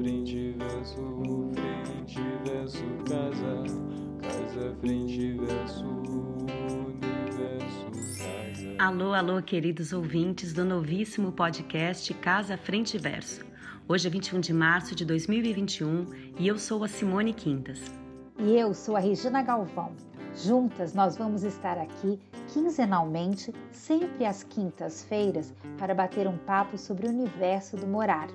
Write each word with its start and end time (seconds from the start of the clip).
frente, 0.00 0.56
verso, 0.56 0.96
frente, 1.84 2.20
verso, 2.44 2.82
casa, 3.06 3.64
casa, 4.22 4.74
frente, 4.80 5.32
verso, 5.32 5.84
universo, 6.86 7.86
casa. 8.16 8.76
Alô, 8.78 9.12
alô, 9.12 9.42
queridos 9.42 9.92
ouvintes 9.92 10.54
do 10.54 10.64
novíssimo 10.64 11.32
podcast 11.32 12.14
Casa 12.14 12.56
Frente 12.56 12.96
Verso. 12.96 13.44
Hoje 13.86 14.06
é 14.06 14.10
21 14.10 14.40
de 14.40 14.54
março 14.54 14.94
de 14.94 15.04
2021 15.04 16.06
e 16.38 16.48
eu 16.48 16.58
sou 16.58 16.82
a 16.82 16.88
Simone 16.88 17.34
Quintas. 17.34 17.82
E 18.38 18.56
eu 18.56 18.72
sou 18.72 18.96
a 18.96 19.00
Regina 19.00 19.42
Galvão. 19.42 19.92
Juntas 20.34 20.94
nós 20.94 21.18
vamos 21.18 21.42
estar 21.42 21.76
aqui 21.76 22.18
quinzenalmente, 22.48 23.52
sempre 23.70 24.24
às 24.24 24.44
quintas-feiras, 24.44 25.52
para 25.76 25.94
bater 25.94 26.26
um 26.26 26.38
papo 26.38 26.78
sobre 26.78 27.06
o 27.06 27.10
universo 27.10 27.76
do 27.76 27.86
morar. 27.86 28.28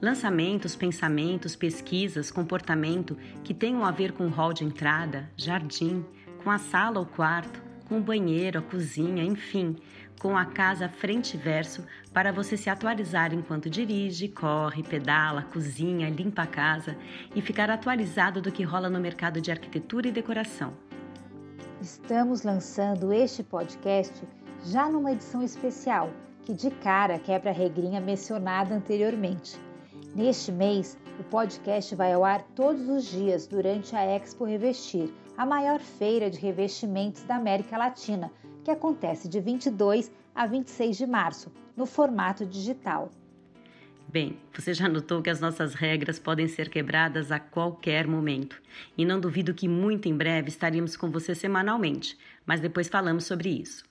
Lançamentos, 0.00 0.74
pensamentos, 0.74 1.54
pesquisas, 1.54 2.30
comportamento 2.30 3.18
que 3.44 3.52
tenham 3.52 3.84
a 3.84 3.90
ver 3.90 4.12
com 4.12 4.24
o 4.26 4.30
hall 4.30 4.50
de 4.50 4.64
entrada, 4.64 5.30
jardim, 5.36 6.02
com 6.42 6.50
a 6.50 6.56
sala 6.56 6.98
ou 6.98 7.04
quarto, 7.04 7.62
com 7.86 7.98
o 7.98 8.02
banheiro, 8.02 8.60
a 8.60 8.62
cozinha, 8.62 9.22
enfim, 9.22 9.76
com 10.18 10.38
a 10.38 10.46
casa 10.46 10.88
frente 10.88 11.34
e 11.34 11.36
verso 11.36 11.84
para 12.14 12.32
você 12.32 12.56
se 12.56 12.70
atualizar 12.70 13.34
enquanto 13.34 13.68
dirige, 13.68 14.26
corre, 14.28 14.82
pedala, 14.82 15.42
cozinha, 15.42 16.08
limpa 16.08 16.42
a 16.42 16.46
casa 16.46 16.96
e 17.34 17.42
ficar 17.42 17.68
atualizado 17.68 18.40
do 18.40 18.50
que 18.50 18.62
rola 18.62 18.88
no 18.88 19.00
mercado 19.00 19.38
de 19.38 19.50
arquitetura 19.50 20.08
e 20.08 20.12
decoração. 20.12 20.72
Estamos 21.78 22.42
lançando 22.42 23.12
este 23.12 23.42
podcast 23.42 24.26
já 24.64 24.88
numa 24.88 25.12
edição 25.12 25.42
especial 25.42 26.10
que 26.42 26.54
de 26.54 26.70
cara 26.70 27.18
quebra 27.18 27.50
a 27.50 27.54
regrinha 27.54 28.00
mencionada 28.00 28.74
anteriormente. 28.74 29.58
Neste 30.14 30.50
mês, 30.50 30.98
o 31.20 31.22
podcast 31.22 31.94
vai 31.94 32.12
ao 32.12 32.24
ar 32.24 32.42
todos 32.56 32.88
os 32.88 33.04
dias 33.04 33.46
durante 33.46 33.94
a 33.94 34.04
Expo 34.04 34.44
Revestir, 34.44 35.08
a 35.36 35.46
maior 35.46 35.78
feira 35.78 36.28
de 36.28 36.36
revestimentos 36.36 37.22
da 37.22 37.36
América 37.36 37.78
Latina, 37.78 38.28
que 38.64 38.72
acontece 38.72 39.28
de 39.28 39.40
22 39.40 40.10
a 40.34 40.48
26 40.48 40.96
de 40.96 41.06
março, 41.06 41.52
no 41.76 41.86
formato 41.86 42.44
digital. 42.44 43.08
Bem, 44.08 44.36
você 44.52 44.74
já 44.74 44.88
notou 44.88 45.22
que 45.22 45.30
as 45.30 45.38
nossas 45.38 45.74
regras 45.74 46.18
podem 46.18 46.48
ser 46.48 46.68
quebradas 46.68 47.30
a 47.30 47.38
qualquer 47.38 48.08
momento. 48.08 48.60
E 48.98 49.04
não 49.04 49.20
duvido 49.20 49.54
que 49.54 49.68
muito 49.68 50.08
em 50.08 50.16
breve 50.16 50.48
estaremos 50.48 50.96
com 50.96 51.08
você 51.08 51.36
semanalmente, 51.36 52.18
mas 52.44 52.58
depois 52.58 52.88
falamos 52.88 53.26
sobre 53.26 53.48
isso. 53.48 53.84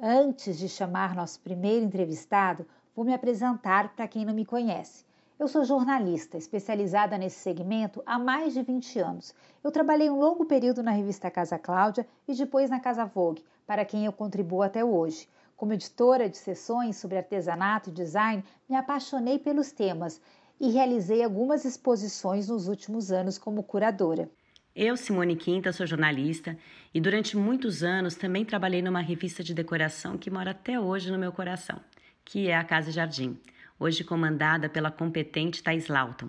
Antes 0.00 0.58
de 0.58 0.70
chamar 0.70 1.14
nosso 1.14 1.38
primeiro 1.40 1.84
entrevistado, 1.84 2.66
vou 2.94 3.04
me 3.04 3.12
apresentar 3.12 3.94
para 3.94 4.08
quem 4.08 4.24
não 4.24 4.32
me 4.32 4.46
conhece. 4.46 5.05
Eu 5.38 5.48
sou 5.48 5.66
jornalista, 5.66 6.38
especializada 6.38 7.18
nesse 7.18 7.40
segmento 7.40 8.02
há 8.06 8.18
mais 8.18 8.54
de 8.54 8.62
20 8.62 8.98
anos. 9.00 9.34
Eu 9.62 9.70
trabalhei 9.70 10.08
um 10.08 10.18
longo 10.18 10.46
período 10.46 10.82
na 10.82 10.92
revista 10.92 11.30
Casa 11.30 11.58
Cláudia 11.58 12.06
e 12.26 12.34
depois 12.34 12.70
na 12.70 12.80
Casa 12.80 13.04
Vogue, 13.04 13.44
para 13.66 13.84
quem 13.84 14.06
eu 14.06 14.12
contribuo 14.12 14.62
até 14.62 14.82
hoje. 14.82 15.28
Como 15.54 15.74
editora 15.74 16.26
de 16.26 16.38
sessões 16.38 16.96
sobre 16.96 17.18
artesanato 17.18 17.90
e 17.90 17.92
design, 17.92 18.42
me 18.66 18.76
apaixonei 18.76 19.38
pelos 19.38 19.70
temas 19.70 20.22
e 20.58 20.70
realizei 20.70 21.22
algumas 21.22 21.66
exposições 21.66 22.48
nos 22.48 22.66
últimos 22.66 23.12
anos 23.12 23.36
como 23.36 23.62
curadora. 23.62 24.30
Eu, 24.74 24.96
Simone 24.96 25.36
Quinta, 25.36 25.70
sou 25.70 25.86
jornalista 25.86 26.56
e 26.94 27.00
durante 27.00 27.36
muitos 27.36 27.82
anos 27.82 28.14
também 28.14 28.42
trabalhei 28.42 28.80
numa 28.80 29.00
revista 29.02 29.44
de 29.44 29.52
decoração 29.52 30.16
que 30.16 30.30
mora 30.30 30.52
até 30.52 30.80
hoje 30.80 31.12
no 31.12 31.18
meu 31.18 31.30
coração, 31.30 31.78
que 32.24 32.48
é 32.48 32.56
a 32.56 32.64
Casa 32.64 32.90
Jardim 32.90 33.38
hoje 33.78 34.02
comandada 34.02 34.68
pela 34.68 34.90
competente 34.90 35.62
Thais 35.62 35.88
Lauton. 35.88 36.28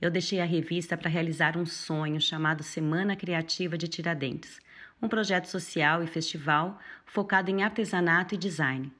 Eu 0.00 0.10
deixei 0.10 0.40
a 0.40 0.44
revista 0.44 0.96
para 0.96 1.08
realizar 1.08 1.56
um 1.56 1.64
sonho 1.64 2.20
chamado 2.20 2.62
Semana 2.62 3.16
Criativa 3.16 3.78
de 3.78 3.88
Tiradentes, 3.88 4.60
um 5.00 5.08
projeto 5.08 5.46
social 5.46 6.02
e 6.02 6.06
festival 6.06 6.78
focado 7.06 7.50
em 7.50 7.62
artesanato 7.62 8.34
e 8.34 8.38
design. 8.38 8.92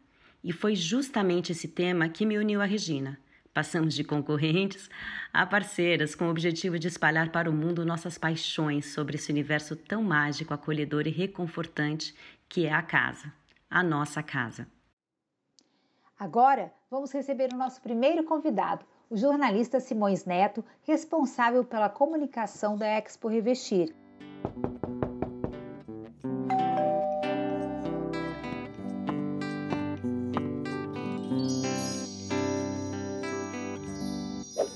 E 0.42 0.52
foi 0.52 0.74
justamente 0.74 1.52
esse 1.52 1.68
tema 1.68 2.08
que 2.08 2.26
me 2.26 2.38
uniu 2.38 2.60
a 2.60 2.64
Regina. 2.64 3.18
Passamos 3.52 3.94
de 3.94 4.02
concorrentes 4.02 4.90
a 5.32 5.46
parceiras 5.46 6.14
com 6.14 6.26
o 6.26 6.30
objetivo 6.30 6.78
de 6.78 6.88
espalhar 6.88 7.30
para 7.30 7.48
o 7.48 7.52
mundo 7.52 7.84
nossas 7.84 8.18
paixões 8.18 8.86
sobre 8.92 9.16
esse 9.16 9.30
universo 9.30 9.76
tão 9.76 10.02
mágico, 10.02 10.52
acolhedor 10.52 11.06
e 11.06 11.10
reconfortante 11.10 12.14
que 12.48 12.66
é 12.66 12.72
a 12.72 12.82
casa, 12.82 13.32
a 13.70 13.82
nossa 13.82 14.22
casa. 14.22 14.66
Agora, 16.18 16.72
vamos 16.94 17.10
receber 17.10 17.52
o 17.52 17.56
nosso 17.56 17.82
primeiro 17.82 18.22
convidado, 18.22 18.86
o 19.10 19.16
jornalista 19.16 19.80
Simões 19.80 20.24
Neto, 20.24 20.64
responsável 20.84 21.64
pela 21.64 21.88
comunicação 21.88 22.76
da 22.76 22.86
Expo 22.86 23.26
Revestir. 23.26 23.92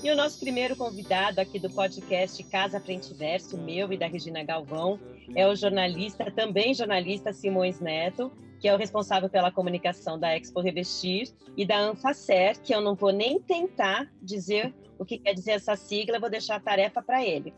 E 0.03 0.11
o 0.11 0.15
nosso 0.15 0.39
primeiro 0.39 0.75
convidado 0.75 1.39
aqui 1.39 1.57
do 1.57 1.69
podcast 1.69 2.43
Casa 2.43 2.81
Frente 2.81 3.13
Verso, 3.13 3.57
meu 3.57 3.93
e 3.93 3.97
da 3.97 4.07
Regina 4.07 4.43
Galvão, 4.43 4.99
é 5.33 5.47
o 5.47 5.55
jornalista, 5.55 6.29
também 6.29 6.73
jornalista 6.73 7.31
Simões 7.31 7.79
Neto, 7.79 8.29
que 8.59 8.67
é 8.67 8.73
o 8.73 8.77
responsável 8.77 9.29
pela 9.29 9.51
comunicação 9.51 10.19
da 10.19 10.35
Expo 10.35 10.59
Revestir, 10.59 11.33
e 11.55 11.65
da 11.65 11.79
Anfacer, 11.79 12.59
que 12.61 12.75
eu 12.75 12.81
não 12.81 12.93
vou 12.93 13.11
nem 13.11 13.39
tentar 13.39 14.11
dizer 14.21 14.73
o 14.97 15.05
que 15.05 15.17
quer 15.17 15.33
dizer 15.33 15.51
essa 15.51 15.75
sigla, 15.75 16.19
vou 16.19 16.29
deixar 16.29 16.55
a 16.55 16.59
tarefa 16.59 17.01
para 17.01 17.25
ele. 17.25 17.53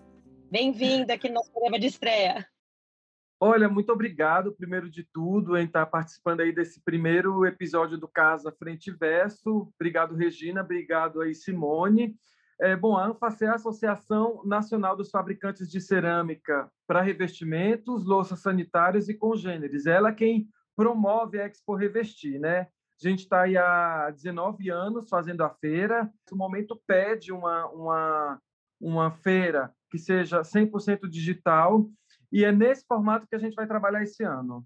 Bem-vindo 0.51 1.11
aqui 1.11 1.27
no 1.27 1.35
nosso 1.35 1.51
programa 1.51 1.79
de 1.79 1.87
estreia. 1.87 2.45
Olha, 3.39 3.67
muito 3.67 3.91
obrigado, 3.91 4.53
primeiro 4.53 4.87
de 4.87 5.03
tudo, 5.11 5.57
em 5.57 5.65
estar 5.65 5.87
participando 5.87 6.41
aí 6.41 6.53
desse 6.53 6.79
primeiro 6.83 7.43
episódio 7.43 7.97
do 7.97 8.07
Casa 8.07 8.51
Frente 8.51 8.91
Verso. 8.91 9.71
Obrigado, 9.79 10.15
Regina. 10.15 10.61
Obrigado 10.61 11.21
aí, 11.21 11.33
Simone. 11.33 12.15
É, 12.59 12.75
bom, 12.75 12.95
a 12.95 13.07
ANFACE 13.07 13.45
é 13.45 13.47
a 13.47 13.55
Associação 13.55 14.43
Nacional 14.45 14.95
dos 14.95 15.09
Fabricantes 15.09 15.67
de 15.67 15.81
Cerâmica 15.81 16.71
para 16.85 17.01
Revestimentos, 17.01 18.05
Louças 18.05 18.41
Sanitárias 18.41 19.09
e 19.09 19.15
Congêneres. 19.15 19.87
Ela 19.87 20.09
é 20.09 20.13
quem 20.13 20.47
promove 20.81 21.39
a 21.39 21.45
Expo 21.45 21.75
Revestir, 21.75 22.39
né? 22.39 22.61
A 22.61 23.07
gente 23.07 23.19
está 23.19 23.43
aí 23.43 23.55
há 23.55 24.09
19 24.09 24.71
anos 24.71 25.07
fazendo 25.07 25.43
a 25.43 25.49
feira. 25.49 26.11
O 26.31 26.35
momento 26.35 26.81
pede 26.87 27.31
uma, 27.31 27.67
uma, 27.67 28.41
uma 28.79 29.11
feira 29.11 29.71
que 29.91 29.99
seja 29.99 30.41
100% 30.41 31.07
digital 31.07 31.87
e 32.31 32.43
é 32.43 32.51
nesse 32.51 32.83
formato 32.87 33.27
que 33.27 33.35
a 33.35 33.39
gente 33.39 33.53
vai 33.53 33.67
trabalhar 33.67 34.01
esse 34.01 34.23
ano. 34.23 34.65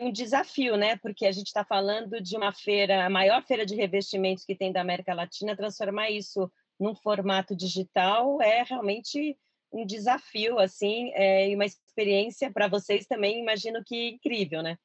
Um 0.00 0.10
desafio, 0.10 0.76
né? 0.76 0.96
Porque 0.96 1.24
a 1.24 1.30
gente 1.30 1.46
está 1.46 1.64
falando 1.64 2.20
de 2.20 2.36
uma 2.36 2.52
feira, 2.52 3.06
a 3.06 3.10
maior 3.10 3.40
feira 3.44 3.64
de 3.64 3.76
revestimentos 3.76 4.44
que 4.44 4.56
tem 4.56 4.72
da 4.72 4.80
América 4.80 5.14
Latina, 5.14 5.56
transformar 5.56 6.10
isso 6.10 6.50
num 6.80 6.96
formato 6.96 7.54
digital 7.54 8.42
é 8.42 8.64
realmente 8.64 9.38
um 9.72 9.86
desafio, 9.86 10.58
assim, 10.58 11.12
é, 11.14 11.48
e 11.48 11.54
uma 11.54 11.64
experiência 11.64 12.50
para 12.50 12.66
vocês 12.66 13.06
também, 13.06 13.40
imagino 13.40 13.82
que 13.84 14.10
incrível, 14.10 14.60
né? 14.62 14.76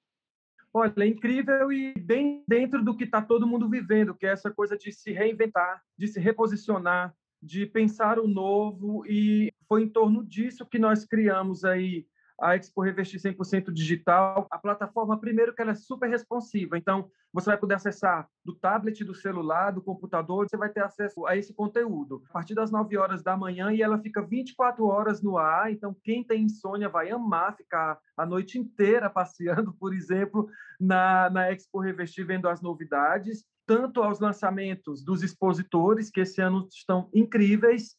Olha, 0.74 0.94
é 1.00 1.08
incrível 1.08 1.72
e 1.72 1.94
bem 2.00 2.44
dentro 2.48 2.84
do 2.84 2.96
que 2.96 3.04
está 3.04 3.22
todo 3.22 3.48
mundo 3.48 3.68
vivendo, 3.68 4.14
que 4.16 4.26
é 4.26 4.32
essa 4.32 4.52
coisa 4.52 4.78
de 4.78 4.92
se 4.92 5.12
reinventar, 5.12 5.82
de 5.98 6.08
se 6.08 6.20
reposicionar, 6.20 7.14
de 7.42 7.66
pensar 7.66 8.20
o 8.20 8.28
novo 8.28 9.04
e 9.08 9.52
foi 9.68 9.84
em 9.84 9.90
torno 9.90 10.24
disso 10.24 10.66
que 10.66 10.78
nós 10.78 11.06
criamos 11.06 11.64
aí 11.64 12.06
a 12.42 12.56
Expo 12.56 12.82
Revestir 12.82 13.20
100% 13.20 13.72
digital. 13.72 14.48
A 14.50 14.58
plataforma, 14.58 15.20
primeiro, 15.20 15.54
que 15.54 15.62
ela 15.62 15.72
é 15.72 15.76
super 15.76 16.10
responsiva. 16.10 16.78
Então, 16.78 17.10
você 17.32 17.48
vai 17.52 17.58
poder 17.58 17.76
acessar 17.76 18.28
do 18.44 18.56
tablet, 18.56 19.04
do 19.04 19.14
celular, 19.14 19.72
do 19.72 19.82
computador, 19.82 20.50
você 20.50 20.58
vai 20.58 20.70
ter 20.70 20.84
acesso 20.84 21.26
a 21.28 21.38
esse 21.38 21.54
conteúdo. 21.54 22.24
A 22.30 22.34
partir 22.34 22.56
das 22.56 22.72
9 22.72 22.98
horas 22.98 23.22
da 23.22 23.38
manhã 23.38 23.72
e 23.72 23.82
ela 23.82 24.00
fica 24.00 24.22
24 24.22 24.86
horas 24.86 25.22
no 25.22 25.38
ar. 25.38 25.72
Então, 25.72 25.96
quem 26.04 26.24
tem 26.24 26.44
insônia 26.44 26.90
vai 26.90 27.12
amar 27.12 27.56
ficar 27.56 28.00
a 28.18 28.26
noite 28.26 28.58
inteira 28.58 29.10
passeando, 29.12 29.74
por 29.74 29.94
exemplo, 29.94 30.50
na, 30.80 31.30
na 31.30 31.52
Expo 31.52 31.80
Revestir, 31.80 32.26
vendo 32.26 32.50
as 32.50 32.62
novidades. 32.62 33.46
Tanto 33.68 34.02
aos 34.02 34.20
lançamentos 34.20 35.04
dos 35.04 35.22
expositores, 35.22 36.10
que 36.10 36.22
esse 36.22 36.42
ano 36.42 36.68
estão 36.72 37.08
incríveis, 37.14 37.99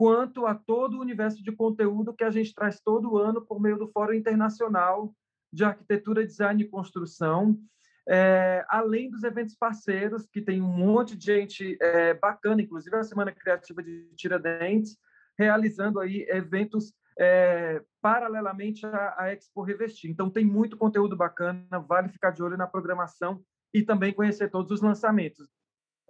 quanto 0.00 0.46
a 0.46 0.54
todo 0.54 0.96
o 0.96 1.00
universo 1.02 1.42
de 1.44 1.52
conteúdo 1.52 2.14
que 2.14 2.24
a 2.24 2.30
gente 2.30 2.54
traz 2.54 2.80
todo 2.80 3.18
ano 3.18 3.44
por 3.44 3.60
meio 3.60 3.76
do 3.76 3.86
Fórum 3.86 4.14
Internacional 4.14 5.14
de 5.52 5.62
Arquitetura, 5.62 6.24
Design 6.24 6.62
e 6.62 6.66
Construção, 6.66 7.60
é, 8.08 8.64
além 8.70 9.10
dos 9.10 9.24
eventos 9.24 9.54
parceiros, 9.54 10.26
que 10.26 10.40
tem 10.40 10.62
um 10.62 10.72
monte 10.72 11.14
de 11.14 11.26
gente 11.26 11.76
é, 11.82 12.14
bacana, 12.14 12.62
inclusive 12.62 12.96
a 12.96 13.02
Semana 13.02 13.30
Criativa 13.30 13.82
de 13.82 14.08
Tiradentes, 14.16 14.96
realizando 15.38 16.00
aí 16.00 16.24
eventos 16.30 16.94
é, 17.18 17.82
paralelamente 18.00 18.86
à, 18.86 19.16
à 19.18 19.34
Expo 19.34 19.60
Revestir. 19.60 20.10
Então, 20.10 20.30
tem 20.30 20.46
muito 20.46 20.78
conteúdo 20.78 21.14
bacana, 21.14 21.78
vale 21.86 22.08
ficar 22.08 22.30
de 22.30 22.42
olho 22.42 22.56
na 22.56 22.66
programação 22.66 23.42
e 23.74 23.82
também 23.82 24.14
conhecer 24.14 24.50
todos 24.50 24.72
os 24.72 24.80
lançamentos. 24.80 25.46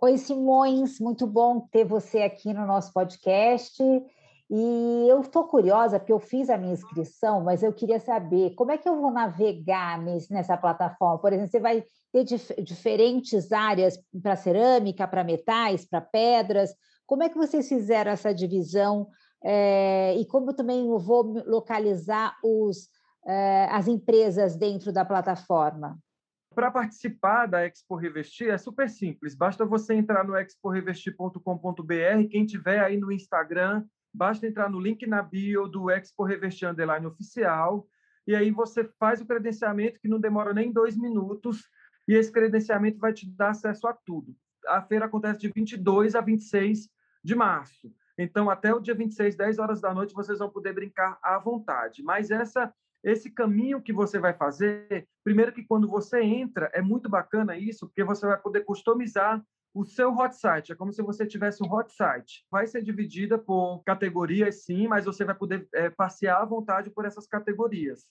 Oi, 0.03 0.17
Simões, 0.17 0.99
muito 0.99 1.27
bom 1.27 1.61
ter 1.61 1.85
você 1.85 2.23
aqui 2.23 2.55
no 2.55 2.67
nosso 2.67 2.91
podcast. 2.91 3.83
E 4.51 5.07
eu 5.07 5.21
estou 5.21 5.45
curiosa, 5.45 5.99
porque 5.99 6.13
eu 6.13 6.19
fiz 6.19 6.49
a 6.49 6.57
minha 6.57 6.73
inscrição, 6.73 7.45
mas 7.45 7.63
eu 7.63 7.71
queria 7.71 8.01
saber 8.01 8.55
como 8.55 8.73
é 8.73 8.79
que 8.79 8.89
eu 8.89 8.99
vou 8.99 9.11
navegar 9.11 10.03
nessa 10.31 10.57
plataforma. 10.57 11.19
Por 11.19 11.35
exemplo, 11.35 11.51
você 11.51 11.61
vai 11.61 11.85
ter 12.11 12.25
dif 12.25 12.63
diferentes 12.63 13.53
áreas 13.53 13.99
para 14.23 14.37
cerâmica, 14.37 15.07
para 15.07 15.23
metais, 15.23 15.85
para 15.85 16.01
pedras. 16.01 16.75
Como 17.07 17.23
é 17.23 17.29
que 17.29 17.37
vocês 17.37 17.69
fizeram 17.69 18.11
essa 18.11 18.33
divisão? 18.33 19.07
É, 19.45 20.15
e 20.17 20.25
como 20.25 20.55
também 20.55 20.89
eu 20.89 20.99
vou 20.99 21.25
localizar 21.45 22.39
os, 22.43 22.89
é, 23.27 23.69
as 23.71 23.87
empresas 23.87 24.57
dentro 24.57 24.95
da 24.95 25.05
plataforma? 25.05 25.99
Para 26.55 26.71
participar 26.71 27.47
da 27.47 27.65
Expo 27.65 27.95
Revestir 27.95 28.51
é 28.51 28.59
super 28.59 28.91
simples, 28.91 29.37
basta 29.37 29.65
você 29.65 29.95
entrar 29.95 30.25
no 30.25 30.37
exporevestir.com.br, 30.37 32.29
quem 32.29 32.45
tiver 32.45 32.81
aí 32.81 32.97
no 32.97 33.13
Instagram, 33.13 33.85
basta 34.13 34.47
entrar 34.47 34.69
no 34.69 34.81
link 34.81 35.07
na 35.07 35.23
bio 35.23 35.69
do 35.69 35.89
Expo 35.89 36.25
Revestir 36.25 36.69
Underline 36.69 37.07
Oficial, 37.07 37.87
e 38.27 38.35
aí 38.35 38.51
você 38.51 38.85
faz 38.99 39.21
o 39.21 39.27
credenciamento 39.27 40.01
que 40.01 40.09
não 40.09 40.19
demora 40.19 40.53
nem 40.53 40.73
dois 40.73 40.97
minutos, 40.97 41.69
e 42.09 42.15
esse 42.15 42.33
credenciamento 42.33 42.99
vai 42.99 43.13
te 43.13 43.31
dar 43.31 43.51
acesso 43.51 43.87
a 43.87 43.93
tudo. 43.93 44.35
A 44.67 44.83
feira 44.83 45.07
acontece 45.07 45.39
de 45.39 45.53
22 45.55 46.17
a 46.17 46.21
26 46.21 46.89
de 47.23 47.35
março. 47.37 47.95
Então, 48.19 48.51
até 48.51 48.75
o 48.75 48.81
dia 48.81 48.95
26, 48.95 49.37
10 49.37 49.59
horas 49.61 49.81
da 49.81 49.95
noite, 49.95 50.13
vocês 50.13 50.41
vão 50.41 50.51
poder 50.51 50.75
brincar 50.75 51.19
à 51.23 51.39
vontade. 51.39 52.03
Mas 52.03 52.31
essa 52.31 52.75
esse 53.03 53.31
caminho 53.31 53.81
que 53.81 53.93
você 53.93 54.19
vai 54.19 54.35
fazer, 54.35 55.09
primeiro 55.25 55.53
que 55.53 55.65
quando 55.65 55.89
você 55.89 56.21
entra, 56.21 56.71
é 56.75 56.83
muito 56.83 57.09
bacana 57.09 57.57
isso, 57.57 57.87
porque 57.87 58.05
você 58.05 58.27
vai 58.27 58.39
poder 58.39 58.65
customizar 58.65 59.43
o 59.73 59.85
seu 59.85 60.13
hot 60.15 60.37
site. 60.37 60.73
É 60.73 60.75
como 60.75 60.93
se 60.93 61.03
você 61.03 61.27
tivesse 61.27 61.63
um 61.63 61.73
hot 61.73 61.93
site. 61.93 62.45
Vai 62.51 62.67
ser 62.67 62.83
dividida 62.83 63.39
por 63.39 63.83
categorias, 63.85 64.65
sim, 64.65 64.89
mas 64.89 65.05
você 65.05 65.25
vai 65.25 65.35
poder 65.35 65.69
é, 65.73 65.89
passear 65.89 66.43
à 66.43 66.45
vontade 66.45 66.91
por 66.91 67.05
essas 67.05 67.27
categorias. 67.27 68.07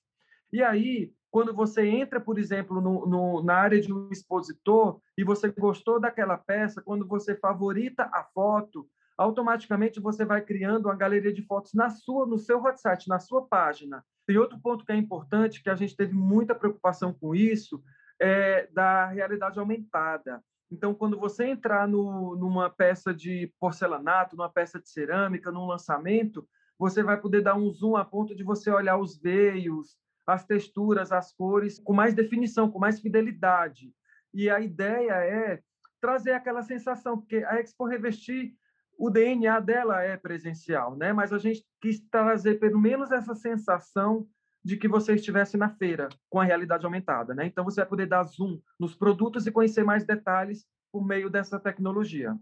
E 0.52 0.64
aí, 0.64 1.14
quando 1.30 1.54
você 1.54 1.86
entra, 1.86 2.20
por 2.20 2.40
exemplo, 2.40 2.82
no, 2.82 3.06
no, 3.06 3.44
na 3.44 3.56
área 3.56 3.80
de 3.80 3.94
um 3.94 4.10
expositor 4.12 5.00
e 5.18 5.24
você 5.24 5.52
gostou 5.52 6.00
daquela 6.00 6.38
peça, 6.38 6.82
quando 6.82 7.06
você 7.08 7.36
favorita 7.36 8.10
a 8.12 8.24
foto, 8.24 8.90
automaticamente 9.18 10.00
você 10.00 10.26
vai 10.26 10.42
criando 10.42 10.86
uma 10.86 10.96
galeria 10.96 11.34
de 11.34 11.44
fotos 11.44 11.74
na 11.74 11.90
sua, 11.90 12.26
no 12.26 12.38
seu 12.38 12.64
hot 12.64 12.82
site, 12.82 13.08
na 13.08 13.20
sua 13.20 13.46
página. 13.46 14.04
E 14.30 14.38
outro 14.38 14.60
ponto 14.60 14.86
que 14.86 14.92
é 14.92 14.96
importante, 14.96 15.62
que 15.62 15.70
a 15.70 15.76
gente 15.76 15.96
teve 15.96 16.14
muita 16.14 16.54
preocupação 16.54 17.12
com 17.12 17.34
isso, 17.34 17.84
é 18.20 18.68
da 18.68 19.08
realidade 19.08 19.60
aumentada. 19.60 20.44
Então, 20.72 20.94
quando 20.94 21.20
você 21.20 21.46
entrar 21.46 21.88
no, 21.88 22.36
numa 22.36 22.70
peça 22.70 23.12
de 23.12 23.52
porcelanato, 23.60 24.36
numa 24.36 24.50
peça 24.50 24.80
de 24.80 24.88
cerâmica, 24.88 25.52
num 25.52 25.66
lançamento, 25.66 26.48
você 26.78 27.02
vai 27.02 27.20
poder 27.20 27.42
dar 27.42 27.56
um 27.56 27.72
zoom 27.72 27.98
a 27.98 28.06
ponto 28.06 28.36
de 28.36 28.44
você 28.44 28.70
olhar 28.70 28.98
os 28.98 29.18
veios, 29.18 29.98
as 30.28 30.46
texturas, 30.46 31.12
as 31.12 31.34
cores, 31.34 31.80
com 31.80 31.92
mais 31.92 32.14
definição, 32.14 32.70
com 32.70 32.78
mais 32.78 33.00
fidelidade. 33.00 33.92
E 34.32 34.48
a 34.48 34.60
ideia 34.60 35.14
é 35.14 35.60
trazer 36.00 36.34
aquela 36.34 36.62
sensação, 36.62 37.18
porque 37.18 37.38
a 37.38 37.60
Expo 37.60 37.86
Revestir 37.86 38.54
o 39.00 39.10
DNA 39.10 39.62
dela 39.62 40.04
é 40.04 40.18
presencial, 40.18 40.94
né? 40.98 41.14
Mas 41.14 41.32
a 41.32 41.38
gente 41.38 41.66
quis 41.82 42.02
trazer 42.12 42.60
pelo 42.60 42.78
menos 42.78 43.12
essa 43.12 43.34
sensação 43.34 44.28
de 44.62 44.76
que 44.76 44.90
você 44.90 45.16
estivesse 45.16 45.56
na 45.56 45.70
feira 45.70 46.10
com 46.30 46.38
a 46.38 46.44
realidade 46.44 46.86
aumentada, 46.86 47.34
né? 47.34 47.46
Então 47.46 47.64
você 47.64 47.80
vai 47.80 47.90
poder 47.90 48.08
dar 48.08 48.24
zoom 48.24 48.60
nos 48.78 48.94
produtos 48.94 49.48
e 49.48 49.52
conhecer 49.54 49.86
mais 49.86 50.06
detalhes 50.06 50.68
por 50.92 51.06
meio 51.06 51.30
dessa 51.30 51.58
tecnologia. 51.58 52.38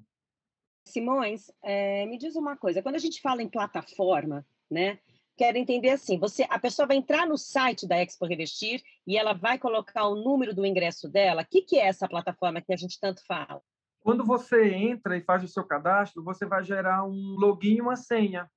Simões, 0.88 1.52
é, 1.62 2.08
me 2.08 2.18
diz 2.18 2.36
uma 2.36 2.58
coisa. 2.58 2.82
Quando 2.82 2.96
a 2.96 3.00
gente 3.00 3.22
fala 3.22 3.44
em 3.44 3.50
plataforma, 3.50 4.44
né? 4.70 4.98
Quero 5.38 5.60
entender 5.60 5.92
assim: 5.92 6.18
você, 6.18 6.48
a 6.50 6.58
pessoa 6.58 6.88
vai 6.88 6.98
entrar 6.98 7.28
no 7.28 7.38
site 7.38 7.88
da 7.88 8.02
Expo 8.02 8.26
Revestir 8.26 8.82
e 9.06 9.16
ela 9.16 9.34
vai 9.34 9.60
colocar 9.60 10.08
o 10.08 10.16
número 10.16 10.56
do 10.56 10.66
ingresso 10.66 11.08
dela. 11.08 11.44
O 11.44 11.46
que, 11.46 11.62
que 11.62 11.78
é 11.78 11.86
essa 11.86 12.08
plataforma 12.08 12.62
que 12.62 12.74
a 12.74 12.78
gente 12.78 13.00
tanto 13.00 13.24
fala? 13.28 13.62
Quando 14.08 14.24
você 14.24 14.70
entra 14.70 15.18
e 15.18 15.22
faz 15.22 15.44
o 15.44 15.50
seu 15.50 15.66
cadastro, 15.66 16.24
você 16.24 16.46
vai 16.46 16.64
gerar 16.64 17.04
um 17.04 17.36
login 17.38 17.76
e 17.76 17.82
uma 17.82 17.98
senha. 17.98 18.50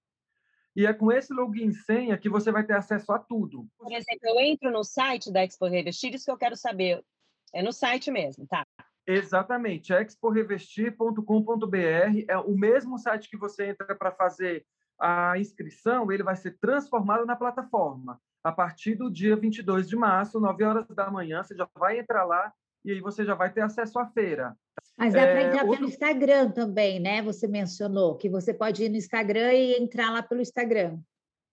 E 0.77 0.87
é 0.87 0.95
com 0.95 1.11
esse 1.11 1.35
login 1.35 1.71
e 1.71 1.75
senha 1.75 2.17
que 2.17 2.29
você 2.29 2.53
vai 2.53 2.63
ter 2.63 2.75
acesso 2.75 3.13
a 3.13 3.19
tudo. 3.19 3.67
Por 3.77 3.91
exemplo, 3.91 4.29
eu 4.29 4.39
entro 4.39 4.71
no 4.71 4.85
site 4.85 5.33
da 5.33 5.43
Expo 5.43 5.67
Revestir, 5.67 6.15
isso 6.15 6.25
que 6.25 6.31
eu 6.31 6.39
quero 6.39 6.55
saber. 6.55 7.05
É 7.53 7.65
no 7.65 7.73
site 7.73 8.13
mesmo, 8.13 8.47
tá? 8.47 8.65
Exatamente, 9.05 9.93
exporevestir.com.br 9.93 12.25
é 12.29 12.39
o 12.39 12.57
mesmo 12.57 12.97
site 12.97 13.29
que 13.29 13.37
você 13.37 13.71
entra 13.71 13.93
para 13.97 14.13
fazer 14.13 14.65
a 15.01 15.37
inscrição, 15.37 16.13
ele 16.13 16.23
vai 16.23 16.37
ser 16.37 16.61
transformado 16.61 17.27
na 17.27 17.35
plataforma. 17.35 18.23
A 18.45 18.53
partir 18.53 18.95
do 18.95 19.11
dia 19.11 19.35
22 19.35 19.89
de 19.89 19.97
março, 19.97 20.39
9 20.39 20.63
horas 20.63 20.87
da 20.91 21.11
manhã, 21.11 21.43
você 21.43 21.57
já 21.57 21.69
vai 21.75 21.99
entrar 21.99 22.25
lá 22.25 22.53
e 22.85 22.93
aí 22.93 23.01
você 23.01 23.25
já 23.25 23.35
vai 23.35 23.53
ter 23.53 23.61
acesso 23.61 23.99
à 23.99 24.07
feira. 24.07 24.57
Mas 24.97 25.15
dá 25.15 25.23
para 25.23 25.41
é, 25.41 25.47
entrar 25.49 25.65
outro... 25.65 25.79
pelo 25.79 25.89
Instagram 25.89 26.51
também, 26.51 27.01
né? 27.01 27.23
Você 27.23 27.47
mencionou 27.47 28.17
que 28.17 28.29
você 28.29 28.53
pode 28.53 28.85
ir 28.85 28.89
no 28.89 28.97
Instagram 28.97 29.53
e 29.53 29.75
entrar 29.75 30.11
lá 30.11 30.23
pelo 30.23 30.41
Instagram. 30.41 30.99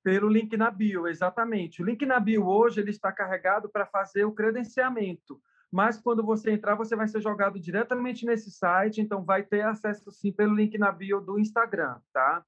Pelo 0.03 0.29
link 0.29 0.55
na 0.55 0.71
bio, 0.71 1.07
exatamente. 1.07 1.81
O 1.81 1.85
link 1.85 2.05
na 2.05 2.19
bio 2.19 2.45
hoje 2.45 2.79
ele 2.79 2.91
está 2.91 3.11
carregado 3.11 3.69
para 3.69 3.85
fazer 3.85 4.23
o 4.25 4.31
credenciamento. 4.31 5.41
Mas 5.71 5.99
quando 5.99 6.23
você 6.23 6.51
entrar, 6.51 6.75
você 6.75 6.95
vai 6.95 7.07
ser 7.07 7.21
jogado 7.21 7.59
diretamente 7.59 8.25
nesse 8.25 8.49
site, 8.49 9.01
então 9.01 9.25
vai 9.25 9.43
ter 9.43 9.61
acesso 9.61 10.11
sim 10.11 10.31
pelo 10.31 10.55
link 10.55 10.77
na 10.77 10.91
bio 10.91 11.19
do 11.19 11.37
Instagram, 11.37 11.99
tá? 12.13 12.43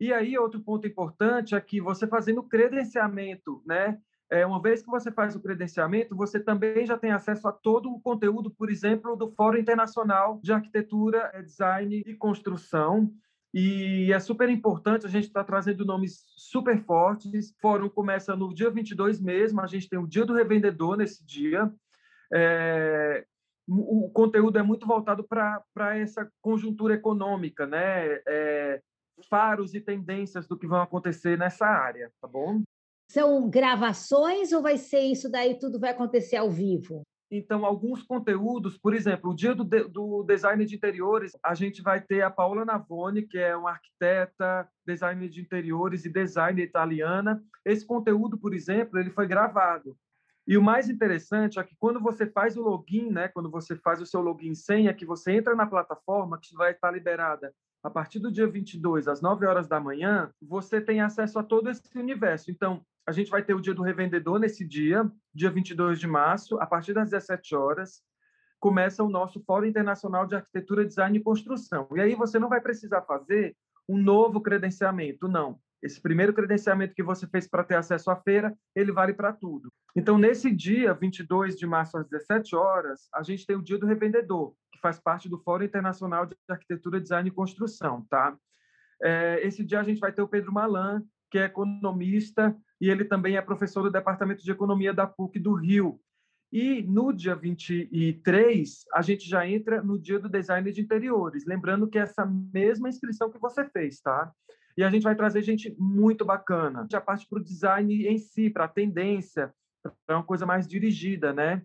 E 0.00 0.12
aí 0.12 0.36
outro 0.36 0.60
ponto 0.60 0.86
importante 0.86 1.54
é 1.54 1.60
que 1.60 1.80
você 1.80 2.06
fazendo 2.06 2.42
credenciamento, 2.42 3.62
né? 3.66 3.98
É, 4.30 4.46
uma 4.46 4.62
vez 4.62 4.80
que 4.80 4.88
você 4.88 5.10
faz 5.10 5.34
o 5.34 5.40
credenciamento, 5.40 6.14
você 6.14 6.38
também 6.38 6.86
já 6.86 6.96
tem 6.96 7.10
acesso 7.10 7.48
a 7.48 7.52
todo 7.52 7.90
o 7.90 8.00
conteúdo, 8.00 8.50
por 8.50 8.70
exemplo, 8.70 9.16
do 9.16 9.32
Fórum 9.32 9.58
Internacional 9.58 10.38
de 10.42 10.52
Arquitetura, 10.52 11.30
é, 11.34 11.42
Design 11.42 12.02
e 12.06 12.14
Construção. 12.14 13.12
E 13.52 14.12
é 14.12 14.20
super 14.20 14.48
importante, 14.48 15.04
a 15.04 15.08
gente 15.08 15.24
está 15.24 15.42
trazendo 15.42 15.84
nomes 15.84 16.22
super 16.36 16.78
fortes. 16.84 17.50
O 17.50 17.60
fórum 17.60 17.88
começa 17.88 18.36
no 18.36 18.54
dia 18.54 18.70
22 18.70 19.20
mesmo, 19.20 19.60
a 19.60 19.66
gente 19.66 19.88
tem 19.88 19.98
o 19.98 20.06
Dia 20.06 20.24
do 20.24 20.34
Revendedor 20.34 20.96
nesse 20.96 21.26
dia. 21.26 21.68
É, 22.32 23.26
o 23.68 24.08
conteúdo 24.10 24.58
é 24.58 24.62
muito 24.62 24.86
voltado 24.86 25.24
para 25.24 25.98
essa 25.98 26.30
conjuntura 26.40 26.94
econômica, 26.94 27.66
né? 27.66 28.20
É, 28.26 28.80
faros 29.28 29.74
e 29.74 29.80
tendências 29.80 30.46
do 30.46 30.56
que 30.56 30.66
vão 30.66 30.80
acontecer 30.80 31.36
nessa 31.36 31.66
área, 31.66 32.10
tá 32.20 32.28
bom? 32.28 32.62
São 33.12 33.50
gravações 33.50 34.52
ou 34.52 34.62
vai 34.62 34.78
ser 34.78 35.00
isso 35.00 35.28
daí 35.28 35.58
tudo 35.58 35.80
vai 35.80 35.90
acontecer 35.90 36.36
ao 36.36 36.48
vivo? 36.48 37.02
Então, 37.28 37.64
alguns 37.64 38.04
conteúdos, 38.04 38.78
por 38.78 38.94
exemplo, 38.94 39.30
o 39.30 39.34
dia 39.34 39.52
do, 39.52 39.64
do 39.64 40.22
design 40.22 40.64
de 40.64 40.76
interiores, 40.76 41.32
a 41.44 41.52
gente 41.52 41.82
vai 41.82 42.00
ter 42.00 42.22
a 42.22 42.30
Paola 42.30 42.64
Navoni, 42.64 43.22
que 43.22 43.36
é 43.36 43.56
uma 43.56 43.70
arquiteta, 43.70 44.68
designer 44.86 45.28
de 45.28 45.40
interiores 45.40 46.04
e 46.04 46.08
designer 46.08 46.62
italiana. 46.62 47.42
Esse 47.64 47.84
conteúdo, 47.84 48.38
por 48.38 48.54
exemplo, 48.54 48.96
ele 48.96 49.10
foi 49.10 49.26
gravado. 49.26 49.96
E 50.46 50.56
o 50.56 50.62
mais 50.62 50.88
interessante 50.88 51.58
é 51.58 51.64
que 51.64 51.74
quando 51.80 52.00
você 52.00 52.26
faz 52.26 52.56
o 52.56 52.62
login, 52.62 53.10
né, 53.10 53.26
quando 53.26 53.50
você 53.50 53.74
faz 53.74 54.00
o 54.00 54.06
seu 54.06 54.20
login 54.20 54.54
senha, 54.54 54.94
que 54.94 55.04
você 55.04 55.32
entra 55.32 55.56
na 55.56 55.66
plataforma, 55.66 56.38
que 56.40 56.54
vai 56.54 56.70
estar 56.70 56.92
liberada 56.92 57.52
a 57.82 57.90
partir 57.90 58.18
do 58.18 58.30
dia 58.30 58.46
22, 58.46 59.08
às 59.08 59.20
9 59.20 59.46
horas 59.46 59.66
da 59.66 59.80
manhã, 59.80 60.30
você 60.40 60.80
tem 60.80 61.00
acesso 61.00 61.38
a 61.38 61.42
todo 61.42 61.70
esse 61.70 61.82
universo. 61.96 62.50
Então, 62.50 62.84
a 63.10 63.12
gente 63.12 63.28
vai 63.28 63.42
ter 63.42 63.54
o 63.54 63.60
dia 63.60 63.74
do 63.74 63.82
revendedor 63.82 64.38
nesse 64.38 64.64
dia, 64.64 65.04
dia 65.34 65.50
22 65.50 65.98
de 65.98 66.06
março, 66.06 66.56
a 66.60 66.66
partir 66.66 66.92
das 66.92 67.10
17 67.10 67.56
horas, 67.56 68.04
começa 68.60 69.02
o 69.02 69.08
nosso 69.08 69.42
Fórum 69.44 69.66
Internacional 69.66 70.28
de 70.28 70.36
Arquitetura, 70.36 70.86
Design 70.86 71.18
e 71.18 71.20
Construção. 71.20 71.88
E 71.96 72.00
aí 72.00 72.14
você 72.14 72.38
não 72.38 72.48
vai 72.48 72.60
precisar 72.60 73.02
fazer 73.02 73.56
um 73.88 73.98
novo 73.98 74.40
credenciamento, 74.40 75.26
não. 75.26 75.58
Esse 75.82 76.00
primeiro 76.00 76.32
credenciamento 76.32 76.94
que 76.94 77.02
você 77.02 77.26
fez 77.26 77.48
para 77.48 77.64
ter 77.64 77.74
acesso 77.74 78.12
à 78.12 78.16
feira, 78.16 78.56
ele 78.76 78.92
vale 78.92 79.12
para 79.12 79.32
tudo. 79.32 79.72
Então, 79.96 80.16
nesse 80.16 80.54
dia, 80.54 80.94
22 80.94 81.56
de 81.56 81.66
março, 81.66 81.98
às 81.98 82.06
17 82.06 82.54
horas, 82.54 83.08
a 83.12 83.24
gente 83.24 83.44
tem 83.44 83.56
o 83.56 83.62
Dia 83.62 83.76
do 83.78 83.86
Revendedor, 83.86 84.54
que 84.70 84.78
faz 84.78 85.00
parte 85.00 85.28
do 85.28 85.42
Fórum 85.42 85.64
Internacional 85.64 86.26
de 86.26 86.36
Arquitetura, 86.48 87.00
Design 87.00 87.28
e 87.28 87.32
Construção, 87.32 88.06
tá? 88.08 88.38
É, 89.02 89.44
esse 89.44 89.64
dia 89.64 89.80
a 89.80 89.82
gente 89.82 89.98
vai 89.98 90.12
ter 90.12 90.22
o 90.22 90.28
Pedro 90.28 90.52
Malan, 90.52 91.02
que 91.28 91.38
é 91.38 91.44
economista, 91.46 92.56
e 92.80 92.88
ele 92.88 93.04
também 93.04 93.36
é 93.36 93.42
professor 93.42 93.82
do 93.82 93.90
Departamento 93.90 94.42
de 94.42 94.50
Economia 94.50 94.94
da 94.94 95.06
PUC 95.06 95.38
do 95.38 95.54
Rio. 95.54 96.00
E 96.52 96.82
no 96.82 97.12
dia 97.12 97.36
23, 97.36 98.84
a 98.92 99.02
gente 99.02 99.28
já 99.28 99.46
entra 99.46 99.82
no 99.82 99.98
dia 99.98 100.18
do 100.18 100.28
design 100.28 100.72
de 100.72 100.80
interiores, 100.80 101.46
lembrando 101.46 101.86
que 101.86 101.98
é 101.98 102.02
essa 102.02 102.26
mesma 102.26 102.88
inscrição 102.88 103.30
que 103.30 103.38
você 103.38 103.64
fez, 103.66 104.00
tá? 104.00 104.32
E 104.76 104.82
a 104.82 104.90
gente 104.90 105.02
vai 105.02 105.14
trazer 105.14 105.42
gente 105.42 105.74
muito 105.78 106.24
bacana. 106.24 106.86
Já 106.90 107.00
parte 107.00 107.26
para 107.28 107.38
o 107.38 107.44
design 107.44 108.06
em 108.06 108.18
si, 108.18 108.50
para 108.50 108.64
a 108.64 108.68
tendência, 108.68 109.52
para 110.06 110.16
uma 110.16 110.24
coisa 110.24 110.44
mais 110.44 110.66
dirigida, 110.66 111.32
né? 111.32 111.62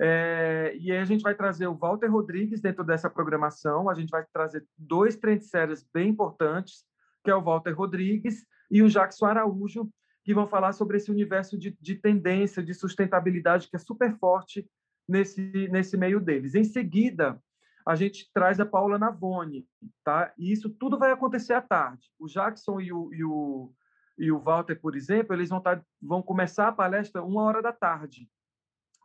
É, 0.00 0.74
e 0.80 0.90
aí 0.90 0.98
a 0.98 1.04
gente 1.04 1.22
vai 1.22 1.34
trazer 1.34 1.66
o 1.66 1.74
Walter 1.74 2.10
Rodrigues 2.10 2.60
dentro 2.60 2.82
dessa 2.82 3.10
programação, 3.10 3.90
a 3.90 3.94
gente 3.94 4.08
vai 4.08 4.24
trazer 4.32 4.64
dois 4.78 5.16
trendsetters 5.16 5.84
bem 5.92 6.08
importantes, 6.08 6.84
que 7.22 7.30
é 7.30 7.34
o 7.34 7.42
Walter 7.42 7.72
Rodrigues 7.72 8.46
e 8.70 8.82
o 8.82 8.88
Jackson 8.88 9.26
Araújo, 9.26 9.90
que 10.24 10.34
vão 10.34 10.46
falar 10.46 10.72
sobre 10.72 10.96
esse 10.96 11.10
universo 11.10 11.58
de, 11.58 11.76
de 11.80 11.96
tendência, 11.96 12.62
de 12.62 12.74
sustentabilidade, 12.74 13.68
que 13.68 13.76
é 13.76 13.78
super 13.78 14.16
forte 14.18 14.68
nesse, 15.08 15.68
nesse 15.68 15.96
meio 15.96 16.20
deles. 16.20 16.54
Em 16.54 16.64
seguida, 16.64 17.40
a 17.86 17.94
gente 17.94 18.30
traz 18.32 18.60
a 18.60 18.66
Paula 18.66 18.98
Navone, 18.98 19.66
tá? 20.04 20.32
E 20.38 20.52
isso 20.52 20.70
tudo 20.70 20.98
vai 20.98 21.10
acontecer 21.10 21.52
à 21.52 21.60
tarde. 21.60 22.08
O 22.18 22.28
Jackson 22.28 22.80
e 22.80 22.92
o, 22.92 23.12
e 23.12 23.24
o, 23.24 23.72
e 24.16 24.30
o 24.30 24.38
Walter, 24.38 24.80
por 24.80 24.96
exemplo, 24.96 25.34
eles 25.34 25.48
vão, 25.48 25.60
tá, 25.60 25.82
vão 26.00 26.22
começar 26.22 26.68
a 26.68 26.72
palestra 26.72 27.22
uma 27.22 27.42
hora 27.42 27.60
da 27.60 27.72
tarde, 27.72 28.28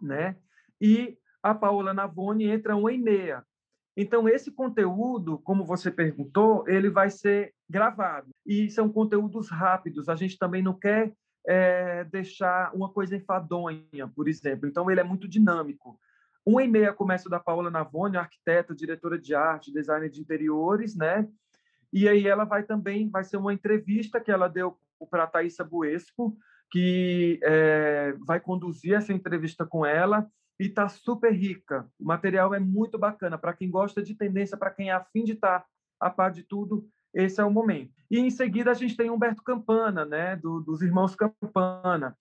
né? 0.02 0.38
E 0.80 1.18
a 1.42 1.56
Paula 1.56 1.94
Navone 1.94 2.46
entra 2.46 2.76
uma 2.76 2.92
e 2.92 2.98
meia. 2.98 3.44
Então, 3.96 4.30
esse 4.30 4.52
conteúdo, 4.52 5.40
como 5.40 5.66
você 5.66 5.90
perguntou, 5.90 6.68
ele 6.68 6.88
vai 6.88 7.10
ser 7.10 7.56
gravado. 7.68 8.30
E 8.48 8.70
são 8.72 8.90
conteúdos 8.90 9.50
rápidos. 9.50 10.08
A 10.08 10.16
gente 10.16 10.38
também 10.38 10.64
não 10.64 10.74
quer 10.74 11.14
é, 11.46 12.06
deixar 12.06 12.74
uma 12.74 12.90
coisa 12.90 13.16
enfadonha, 13.16 14.08
por 14.16 14.28
exemplo. 14.28 14.68
Então, 14.68 14.90
ele 14.90 15.02
é 15.02 15.04
muito 15.04 15.28
dinâmico. 15.28 16.00
Uma 16.46 16.64
e 16.64 16.68
meia 16.68 16.94
começa 16.94 17.30
da 17.30 17.42
Paula 17.42 17.70
Navone, 17.70 18.16
arquiteta, 18.16 18.74
diretora 18.74 19.20
de 19.20 19.36
arte, 19.36 19.74
designer 19.74 20.10
de 20.10 20.22
interiores, 20.22 20.96
né? 20.96 21.28
E 21.92 22.08
aí 22.08 22.26
ela 22.26 22.46
vai 22.46 22.64
também, 22.64 23.10
vai 23.10 23.24
ser 23.24 23.36
uma 23.36 23.54
entrevista 23.54 24.20
que 24.20 24.32
ela 24.32 24.48
deu 24.48 24.78
para 25.10 25.24
a 25.24 25.28
Thaisa 25.28 25.64
Buesco, 25.64 26.38
que 26.72 27.40
é, 27.44 28.14
vai 28.26 28.40
conduzir 28.40 28.94
essa 28.94 29.14
entrevista 29.14 29.66
com 29.66 29.86
ela 29.86 30.30
e 30.60 30.68
está 30.68 30.88
super 30.88 31.32
rica. 31.34 31.86
O 32.00 32.06
material 32.06 32.54
é 32.54 32.60
muito 32.60 32.98
bacana 32.98 33.38
para 33.38 33.54
quem 33.54 33.70
gosta 33.70 34.02
de 34.02 34.16
tendência, 34.16 34.58
para 34.58 34.72
quem 34.72 34.90
é 34.90 34.94
afim 34.94 35.24
de 35.24 35.34
estar 35.34 35.60
tá 35.60 35.68
a 36.00 36.10
par 36.10 36.32
de 36.32 36.44
tudo. 36.44 36.88
Esse 37.18 37.42
é 37.42 37.44
o 37.44 37.50
momento. 37.50 37.92
E 38.12 38.20
em 38.20 38.30
seguida 38.30 38.70
a 38.70 38.76
gente 38.76 38.96
tem 38.96 39.10
Humberto 39.10 39.42
Campana, 39.42 40.06
né, 40.06 40.36
do, 40.36 40.62
dos 40.62 40.84
irmãos 40.84 41.16
Campana, 41.16 42.16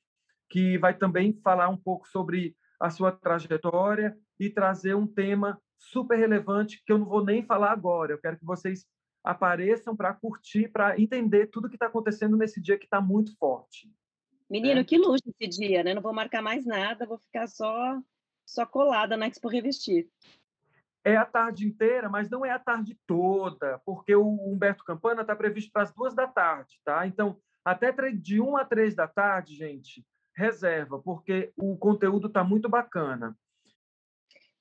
que 0.48 0.78
vai 0.78 0.96
também 0.96 1.38
falar 1.44 1.68
um 1.68 1.76
pouco 1.76 2.08
sobre 2.08 2.56
a 2.80 2.88
sua 2.88 3.12
trajetória 3.12 4.16
e 4.40 4.48
trazer 4.48 4.94
um 4.94 5.06
tema 5.06 5.60
super 5.78 6.18
relevante 6.18 6.82
que 6.82 6.90
eu 6.90 6.96
não 6.96 7.04
vou 7.04 7.22
nem 7.22 7.44
falar 7.44 7.72
agora. 7.72 8.14
Eu 8.14 8.18
quero 8.18 8.38
que 8.38 8.44
vocês 8.46 8.86
apareçam 9.22 9.94
para 9.94 10.14
curtir, 10.14 10.68
para 10.68 10.98
entender 10.98 11.48
tudo 11.48 11.68
que 11.68 11.76
está 11.76 11.88
acontecendo 11.88 12.34
nesse 12.34 12.58
dia 12.58 12.78
que 12.78 12.86
está 12.86 12.98
muito 12.98 13.36
forte. 13.36 13.92
Menino, 14.48 14.80
é. 14.80 14.84
que 14.84 14.96
luxo 14.96 15.24
esse 15.26 15.60
dia, 15.60 15.84
né? 15.84 15.92
Não 15.92 16.00
vou 16.00 16.14
marcar 16.14 16.40
mais 16.40 16.64
nada, 16.64 17.04
vou 17.04 17.18
ficar 17.18 17.46
só 17.48 18.00
só 18.46 18.64
colada 18.64 19.16
na 19.16 19.26
Expo 19.26 19.48
Revestir. 19.48 20.08
É 21.06 21.16
a 21.16 21.24
tarde 21.24 21.64
inteira, 21.64 22.08
mas 22.08 22.28
não 22.28 22.44
é 22.44 22.50
a 22.50 22.58
tarde 22.58 22.98
toda, 23.06 23.80
porque 23.86 24.16
o 24.16 24.28
Humberto 24.28 24.82
Campana 24.82 25.20
está 25.20 25.36
previsto 25.36 25.70
para 25.70 25.82
as 25.82 25.94
duas 25.94 26.16
da 26.16 26.26
tarde, 26.26 26.80
tá? 26.84 27.06
Então, 27.06 27.40
até 27.64 27.92
de 28.10 28.40
uma 28.40 28.62
a 28.62 28.64
três 28.64 28.92
da 28.92 29.06
tarde, 29.06 29.54
gente, 29.54 30.04
reserva, 30.36 30.98
porque 30.98 31.52
o 31.56 31.76
conteúdo 31.76 32.26
está 32.26 32.42
muito 32.42 32.68
bacana. 32.68 33.38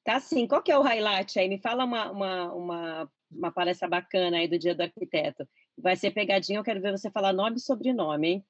Tá 0.03 0.19
sim. 0.19 0.47
Qual 0.47 0.61
que 0.61 0.71
é 0.71 0.77
o 0.77 0.83
highlight 0.83 1.39
aí? 1.39 1.49
Me 1.49 1.57
fala 1.57 1.83
uma, 1.83 2.11
uma, 2.11 2.53
uma, 2.53 3.11
uma 3.31 3.51
palestra 3.51 3.89
bacana 3.89 4.37
aí 4.37 4.47
do 4.47 4.59
Dia 4.59 4.75
do 4.75 4.83
Arquiteto. 4.83 5.49
Vai 5.75 5.95
ser 5.95 6.11
pegadinha, 6.11 6.59
eu 6.59 6.63
quero 6.63 6.79
ver 6.79 6.91
você 6.91 7.09
falar 7.09 7.33
nome 7.33 7.57
e 7.57 7.59
sobrenome, 7.59 8.27
hein? 8.27 8.45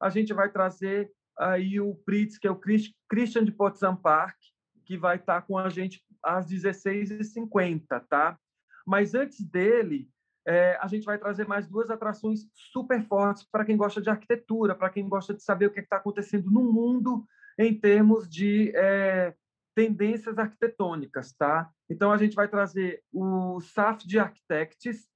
A 0.00 0.08
gente 0.08 0.32
vai 0.32 0.52
trazer 0.52 1.10
aí 1.36 1.80
o 1.80 1.96
Pritz, 1.96 2.38
que 2.38 2.46
é 2.46 2.50
o 2.52 2.60
Christian 3.08 3.44
de 3.44 3.50
Potsdam 3.50 3.96
Park, 3.96 4.36
que 4.84 4.96
vai 4.96 5.16
estar 5.16 5.42
com 5.42 5.58
a 5.58 5.68
gente 5.68 6.00
às 6.22 6.46
16h50, 6.46 8.04
tá? 8.08 8.38
Mas 8.86 9.14
antes 9.14 9.40
dele, 9.40 10.08
é, 10.46 10.76
a 10.80 10.86
gente 10.86 11.04
vai 11.04 11.18
trazer 11.18 11.46
mais 11.46 11.68
duas 11.68 11.90
atrações 11.90 12.48
super 12.52 13.02
fortes 13.06 13.44
para 13.50 13.64
quem 13.64 13.76
gosta 13.76 14.00
de 14.00 14.10
arquitetura, 14.10 14.74
para 14.74 14.90
quem 14.90 15.08
gosta 15.08 15.32
de 15.32 15.42
saber 15.42 15.66
o 15.66 15.70
que 15.70 15.80
é 15.80 15.82
está 15.82 15.96
acontecendo 15.96 16.50
no 16.50 16.72
mundo 16.72 17.24
em 17.58 17.78
termos 17.78 18.28
de 18.28 18.72
é, 18.74 19.34
tendências 19.74 20.38
arquitetônicas, 20.38 21.32
tá? 21.32 21.70
Então 21.88 22.10
a 22.10 22.16
gente 22.16 22.34
vai 22.34 22.48
trazer 22.48 23.02
o 23.12 23.60
SAF 23.60 24.06
de 24.06 24.18
Architects, 24.18 25.06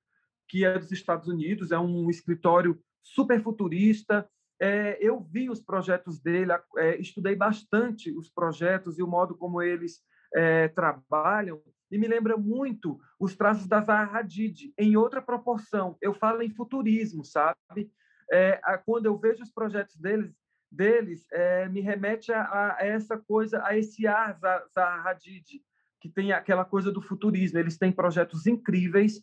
que 0.48 0.64
é 0.64 0.78
dos 0.78 0.92
Estados 0.92 1.28
Unidos, 1.28 1.72
é 1.72 1.78
um 1.78 2.08
escritório 2.08 2.80
super 3.02 3.42
futurista, 3.42 4.28
é, 4.60 4.96
eu 5.00 5.20
vi 5.20 5.50
os 5.50 5.60
projetos 5.60 6.20
dele, 6.20 6.52
é, 6.78 6.96
estudei 6.96 7.34
bastante 7.34 8.10
os 8.16 8.30
projetos 8.30 8.98
e 8.98 9.02
o 9.02 9.06
modo 9.06 9.36
como 9.36 9.60
eles 9.60 10.00
é, 10.34 10.68
trabalham, 10.68 11.60
e 11.90 11.98
me 11.98 12.08
lembra 12.08 12.36
muito 12.36 12.98
os 13.18 13.36
traços 13.36 13.66
da 13.66 13.80
Zaha 13.80 14.18
Hadid, 14.18 14.72
em 14.76 14.96
outra 14.96 15.22
proporção. 15.22 15.96
Eu 16.00 16.12
falo 16.12 16.42
em 16.42 16.50
futurismo, 16.50 17.24
sabe? 17.24 17.90
É, 18.30 18.60
a, 18.64 18.76
quando 18.76 19.06
eu 19.06 19.16
vejo 19.16 19.42
os 19.42 19.52
projetos 19.52 19.96
deles, 19.96 20.34
deles 20.70 21.26
é, 21.32 21.68
me 21.68 21.80
remete 21.80 22.32
a, 22.32 22.42
a, 22.42 22.76
essa 22.80 23.16
coisa, 23.16 23.64
a 23.64 23.78
esse 23.78 24.06
ar 24.06 24.36
Zaha 24.36 25.10
Hadid, 25.10 25.62
que 26.00 26.08
tem 26.08 26.32
aquela 26.32 26.64
coisa 26.64 26.90
do 26.90 27.00
futurismo. 27.00 27.58
Eles 27.58 27.78
têm 27.78 27.92
projetos 27.92 28.46
incríveis, 28.46 29.22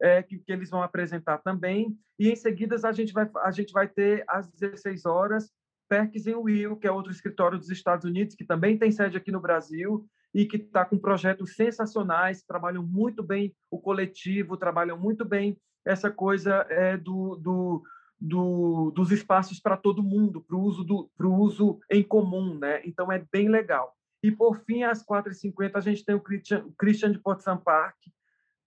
é, 0.00 0.22
que, 0.22 0.38
que, 0.38 0.52
eles 0.52 0.70
vão 0.70 0.82
apresentar 0.82 1.38
também. 1.38 1.96
E 2.18 2.28
em 2.28 2.36
seguida 2.36 2.76
a 2.86 2.92
gente 2.92 3.12
vai, 3.12 3.30
a 3.42 3.50
gente 3.50 3.72
vai 3.72 3.88
ter 3.88 4.24
às 4.28 4.46
16 4.50 5.06
horas 5.06 5.50
Perkins 5.88 6.26
Will, 6.26 6.76
que 6.76 6.86
é 6.86 6.90
outro 6.90 7.12
escritório 7.12 7.58
dos 7.58 7.70
Estados 7.70 8.04
Unidos, 8.04 8.34
que 8.34 8.44
também 8.44 8.78
tem 8.78 8.90
sede 8.90 9.16
aqui 9.16 9.30
no 9.30 9.40
Brasil 9.40 10.06
e 10.34 10.44
que 10.44 10.56
está 10.56 10.84
com 10.84 10.98
projetos 10.98 11.54
sensacionais, 11.54 12.42
trabalham 12.42 12.82
muito 12.82 13.22
bem 13.22 13.54
o 13.70 13.78
coletivo, 13.78 14.56
trabalham 14.56 14.98
muito 14.98 15.24
bem 15.24 15.56
essa 15.84 16.10
coisa 16.10 16.66
é, 16.68 16.96
do, 16.96 17.36
do, 17.36 17.82
do, 18.20 18.90
dos 18.90 19.12
espaços 19.12 19.60
para 19.60 19.76
todo 19.76 20.02
mundo, 20.02 20.42
para 20.42 20.56
o 20.56 20.60
uso, 20.60 20.82
do, 20.82 21.10
uso 21.20 21.78
em 21.88 22.02
comum. 22.02 22.58
Né? 22.58 22.82
Então, 22.84 23.12
é 23.12 23.24
bem 23.30 23.48
legal. 23.48 23.94
E, 24.22 24.32
por 24.32 24.58
fim, 24.64 24.82
às 24.82 25.04
4h50, 25.04 25.72
a 25.74 25.80
gente 25.80 26.04
tem 26.04 26.14
o 26.14 26.20
Christian, 26.20 26.68
Christian 26.76 27.12
de 27.12 27.20
Potsdam 27.20 27.58
Park, 27.58 27.96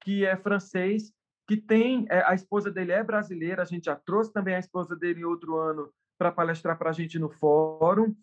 que 0.02 0.26
é 0.26 0.38
francês 0.38 1.12
que 1.48 1.56
tem 1.56 2.06
é, 2.10 2.22
a 2.26 2.34
esposa 2.34 2.70
dele 2.70 2.92
é 2.92 3.02
brasileira, 3.02 3.62
a 3.62 3.66
gente 3.66 3.86
já 3.86 3.96
trouxe 3.96 4.34
também 4.34 4.54
a 4.54 4.60
esposa 4.60 4.96
dele 4.96 5.24
outro 5.24 5.56
ano 5.56 5.90
para 6.18 6.32
palestrar 6.32 6.78
para 6.78 6.90
a 6.90 6.94
gente 6.94 7.18
no 7.18 7.30
fórum 7.30 8.14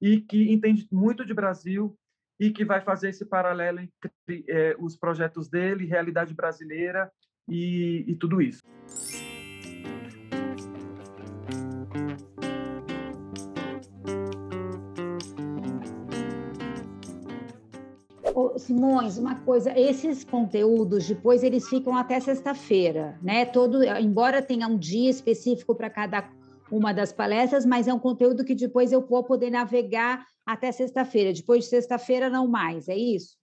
e 0.00 0.20
que 0.20 0.52
entende 0.52 0.86
muito 0.92 1.24
de 1.24 1.32
Brasil 1.32 1.96
e 2.38 2.50
que 2.50 2.64
vai 2.64 2.80
fazer 2.80 3.10
esse 3.10 3.24
paralelo 3.24 3.80
entre 3.80 4.44
é, 4.48 4.76
os 4.78 4.96
projetos 4.96 5.48
dele, 5.48 5.86
realidade 5.86 6.34
brasileira 6.34 7.10
e, 7.48 8.04
e 8.08 8.14
tudo 8.16 8.40
isso. 8.40 8.62
Simões, 18.56 19.18
uma 19.18 19.34
coisa, 19.40 19.78
esses 19.78 20.24
conteúdos 20.24 21.06
depois 21.06 21.42
eles 21.42 21.68
ficam 21.68 21.96
até 21.96 22.18
sexta-feira, 22.18 23.18
né? 23.22 23.44
Todo, 23.44 23.84
embora 23.84 24.40
tenha 24.40 24.66
um 24.66 24.78
dia 24.78 25.10
específico 25.10 25.74
para 25.74 25.90
cada 25.90 26.28
uma 26.70 26.92
das 26.92 27.12
palestras, 27.12 27.66
mas 27.66 27.86
é 27.86 27.92
um 27.92 27.98
conteúdo 27.98 28.44
que 28.44 28.54
depois 28.54 28.90
eu 28.90 29.02
vou 29.02 29.22
poder 29.22 29.50
navegar 29.50 30.24
até 30.44 30.70
sexta-feira. 30.72 31.32
Depois 31.32 31.64
de 31.64 31.70
sexta-feira 31.70 32.28
não 32.28 32.46
mais, 32.46 32.88
é 32.88 32.96
isso? 32.96 33.38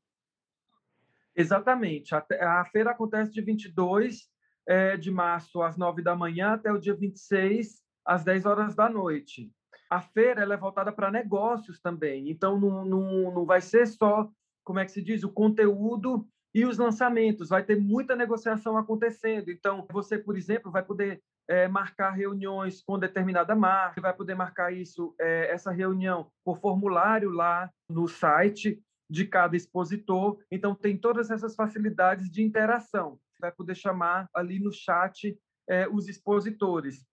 Exatamente. 1.35 2.13
A, 2.13 2.65
feira 2.65 2.91
acontece 2.91 3.31
de 3.31 3.41
22 3.41 4.29
é, 4.67 4.97
de 4.97 5.09
março 5.09 5.61
às 5.61 5.77
9 5.77 6.01
da 6.01 6.15
manhã 6.15 6.53
até 6.53 6.71
o 6.71 6.79
dia 6.79 6.93
26 6.93 7.81
às 8.05 8.23
10 8.23 8.45
horas 8.45 8.75
da 8.75 8.89
noite. 8.89 9.51
A 9.89 10.01
feira 10.01 10.41
é 10.41 10.57
voltada 10.57 10.91
para 10.91 11.11
negócios 11.11 11.79
também, 11.79 12.29
então 12.29 12.59
não, 12.59 12.85
não, 12.85 13.33
não 13.33 13.45
vai 13.45 13.59
ser 13.59 13.85
só 13.85 14.29
como 14.63 14.79
é 14.79 14.85
que 14.85 14.91
se 14.91 15.01
diz, 15.01 15.23
o 15.23 15.29
conteúdo 15.29 16.27
e 16.53 16.65
os 16.65 16.77
lançamentos. 16.77 17.49
Vai 17.49 17.63
ter 17.63 17.79
muita 17.79 18.15
negociação 18.15 18.77
acontecendo. 18.77 19.49
Então, 19.49 19.87
você, 19.91 20.17
por 20.17 20.37
exemplo, 20.37 20.71
vai 20.71 20.83
poder 20.83 21.21
é, 21.47 21.67
marcar 21.67 22.11
reuniões 22.11 22.81
com 22.81 22.99
determinada 22.99 23.55
marca, 23.55 24.01
vai 24.01 24.13
poder 24.13 24.35
marcar 24.35 24.71
isso, 24.73 25.15
é, 25.19 25.51
essa 25.51 25.71
reunião 25.71 26.29
por 26.43 26.59
formulário 26.59 27.29
lá 27.29 27.69
no 27.89 28.07
site 28.07 28.81
de 29.09 29.25
cada 29.25 29.55
expositor. 29.55 30.39
Então, 30.49 30.75
tem 30.75 30.97
todas 30.97 31.29
essas 31.29 31.55
facilidades 31.55 32.29
de 32.29 32.41
interação. 32.41 33.19
Vai 33.39 33.51
poder 33.51 33.75
chamar 33.75 34.29
ali 34.33 34.59
no 34.59 34.71
chat 34.71 35.37
é, 35.67 35.87
os 35.87 36.07
expositores. 36.07 37.05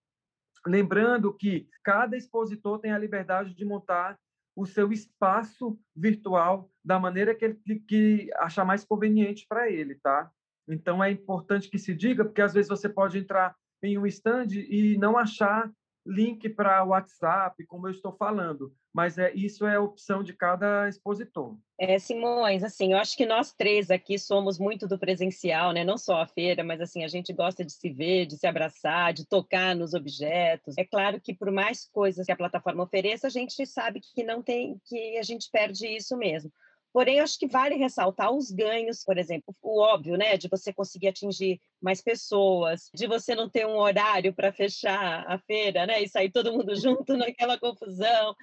Lembrando 0.65 1.33
que 1.33 1.67
cada 1.83 2.17
expositor 2.17 2.79
tem 2.79 2.91
a 2.91 2.97
liberdade 2.97 3.55
de 3.55 3.65
montar 3.65 4.17
o 4.59 4.65
seu 4.65 4.91
espaço 4.91 5.79
virtual 5.95 6.69
da 6.83 6.99
maneira 6.99 7.33
que 7.33 7.45
ele 7.45 7.79
que 7.87 8.29
achar 8.35 8.65
mais 8.65 8.83
conveniente 8.83 9.45
para 9.47 9.71
ele, 9.71 9.95
tá? 9.95 10.29
Então 10.67 11.01
é 11.01 11.09
importante 11.09 11.69
que 11.69 11.79
se 11.79 11.95
diga, 11.95 12.25
porque 12.25 12.41
às 12.41 12.53
vezes 12.53 12.67
você 12.67 12.89
pode 12.89 13.17
entrar 13.17 13.55
em 13.81 13.97
um 13.97 14.05
stand 14.05 14.47
e 14.51 14.97
não 14.97 15.17
achar 15.17 15.71
link 16.09 16.49
para 16.49 16.83
WhatsApp, 16.83 17.63
como 17.65 17.87
eu 17.87 17.91
estou 17.91 18.11
falando, 18.11 18.73
mas 18.93 19.17
é 19.17 19.31
isso 19.33 19.65
é 19.65 19.75
a 19.75 19.81
opção 19.81 20.23
de 20.23 20.33
cada 20.33 20.89
expositor. 20.89 21.55
É, 21.79 21.99
Simões, 21.99 22.63
assim, 22.63 22.93
eu 22.93 22.97
acho 22.97 23.15
que 23.15 23.25
nós 23.25 23.53
três 23.53 23.91
aqui 23.91 24.17
somos 24.17 24.57
muito 24.59 24.87
do 24.87 24.97
presencial, 24.97 25.71
né? 25.71 25.83
Não 25.83 25.97
só 25.97 26.21
a 26.21 26.27
feira, 26.27 26.63
mas 26.63 26.81
assim, 26.81 27.03
a 27.03 27.07
gente 27.07 27.31
gosta 27.31 27.63
de 27.63 27.71
se 27.71 27.89
ver, 27.89 28.25
de 28.25 28.37
se 28.37 28.47
abraçar, 28.47 29.13
de 29.13 29.25
tocar 29.27 29.75
nos 29.75 29.93
objetos. 29.93 30.77
É 30.77 30.83
claro 30.83 31.21
que 31.21 31.33
por 31.33 31.51
mais 31.51 31.87
coisas 31.91 32.25
que 32.25 32.31
a 32.31 32.37
plataforma 32.37 32.83
ofereça, 32.83 33.27
a 33.27 33.29
gente 33.29 33.65
sabe 33.65 34.01
que 34.01 34.23
não 34.23 34.41
tem, 34.41 34.81
que 34.85 35.17
a 35.17 35.23
gente 35.23 35.49
perde 35.51 35.87
isso 35.87 36.17
mesmo. 36.17 36.51
Porém, 36.91 37.19
acho 37.19 37.37
que 37.37 37.47
vale 37.47 37.75
ressaltar 37.75 38.31
os 38.31 38.51
ganhos, 38.51 39.03
por 39.03 39.17
exemplo, 39.17 39.55
o 39.61 39.79
óbvio, 39.79 40.17
né, 40.17 40.37
de 40.37 40.47
você 40.47 40.73
conseguir 40.73 41.09
atingir 41.09 41.61
mais 41.81 42.01
pessoas, 42.01 42.89
de 42.93 43.07
você 43.07 43.35
não 43.35 43.49
ter 43.49 43.67
um 43.67 43.77
horário 43.77 44.33
para 44.33 44.51
fechar 44.51 45.23
a 45.27 45.37
feira, 45.39 45.85
né, 45.85 46.01
e 46.01 46.09
sair 46.09 46.31
todo 46.31 46.51
mundo 46.51 46.75
junto 46.75 47.15
naquela 47.15 47.59
confusão. 47.59 48.35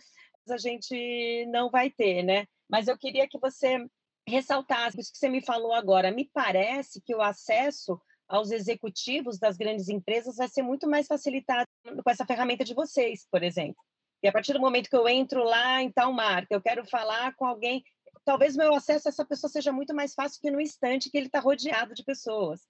A 0.48 0.58
gente 0.58 1.44
não 1.46 1.70
vai 1.70 1.90
ter, 1.90 2.22
né? 2.22 2.46
Mas 2.70 2.86
eu 2.86 2.96
queria 2.96 3.28
que 3.28 3.38
você 3.38 3.84
ressaltasse 4.28 5.00
isso 5.00 5.12
que 5.12 5.18
você 5.18 5.28
me 5.28 5.40
falou 5.40 5.72
agora. 5.72 6.10
Me 6.10 6.28
parece 6.32 7.00
que 7.04 7.14
o 7.14 7.22
acesso 7.22 8.00
aos 8.28 8.50
executivos 8.50 9.38
das 9.38 9.56
grandes 9.56 9.88
empresas 9.88 10.36
vai 10.36 10.48
ser 10.48 10.62
muito 10.62 10.88
mais 10.88 11.06
facilitado 11.06 11.66
com 11.84 12.10
essa 12.10 12.26
ferramenta 12.26 12.64
de 12.64 12.74
vocês, 12.74 13.26
por 13.30 13.42
exemplo. 13.42 13.76
E 14.22 14.28
a 14.28 14.32
partir 14.32 14.52
do 14.52 14.60
momento 14.60 14.90
que 14.90 14.96
eu 14.96 15.08
entro 15.08 15.44
lá 15.44 15.82
em 15.82 15.90
tal 15.90 16.12
marca, 16.12 16.54
eu 16.54 16.60
quero 16.60 16.84
falar 16.86 17.34
com 17.36 17.46
alguém, 17.46 17.84
talvez 18.26 18.56
meu 18.56 18.74
acesso 18.74 19.08
a 19.08 19.10
essa 19.10 19.24
pessoa 19.24 19.48
seja 19.48 19.72
muito 19.72 19.94
mais 19.94 20.12
fácil 20.12 20.40
que 20.42 20.50
no 20.50 20.60
instante 20.60 21.08
que 21.08 21.16
ele 21.16 21.26
está 21.26 21.38
rodeado 21.38 21.94
de 21.94 22.04
pessoas. 22.04 22.60
O 22.60 22.66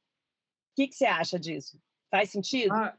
que, 0.76 0.88
que 0.88 0.94
você 0.94 1.06
acha 1.06 1.40
disso? 1.40 1.80
Faz 2.10 2.30
sentido? 2.30 2.74
Ah, 2.74 2.94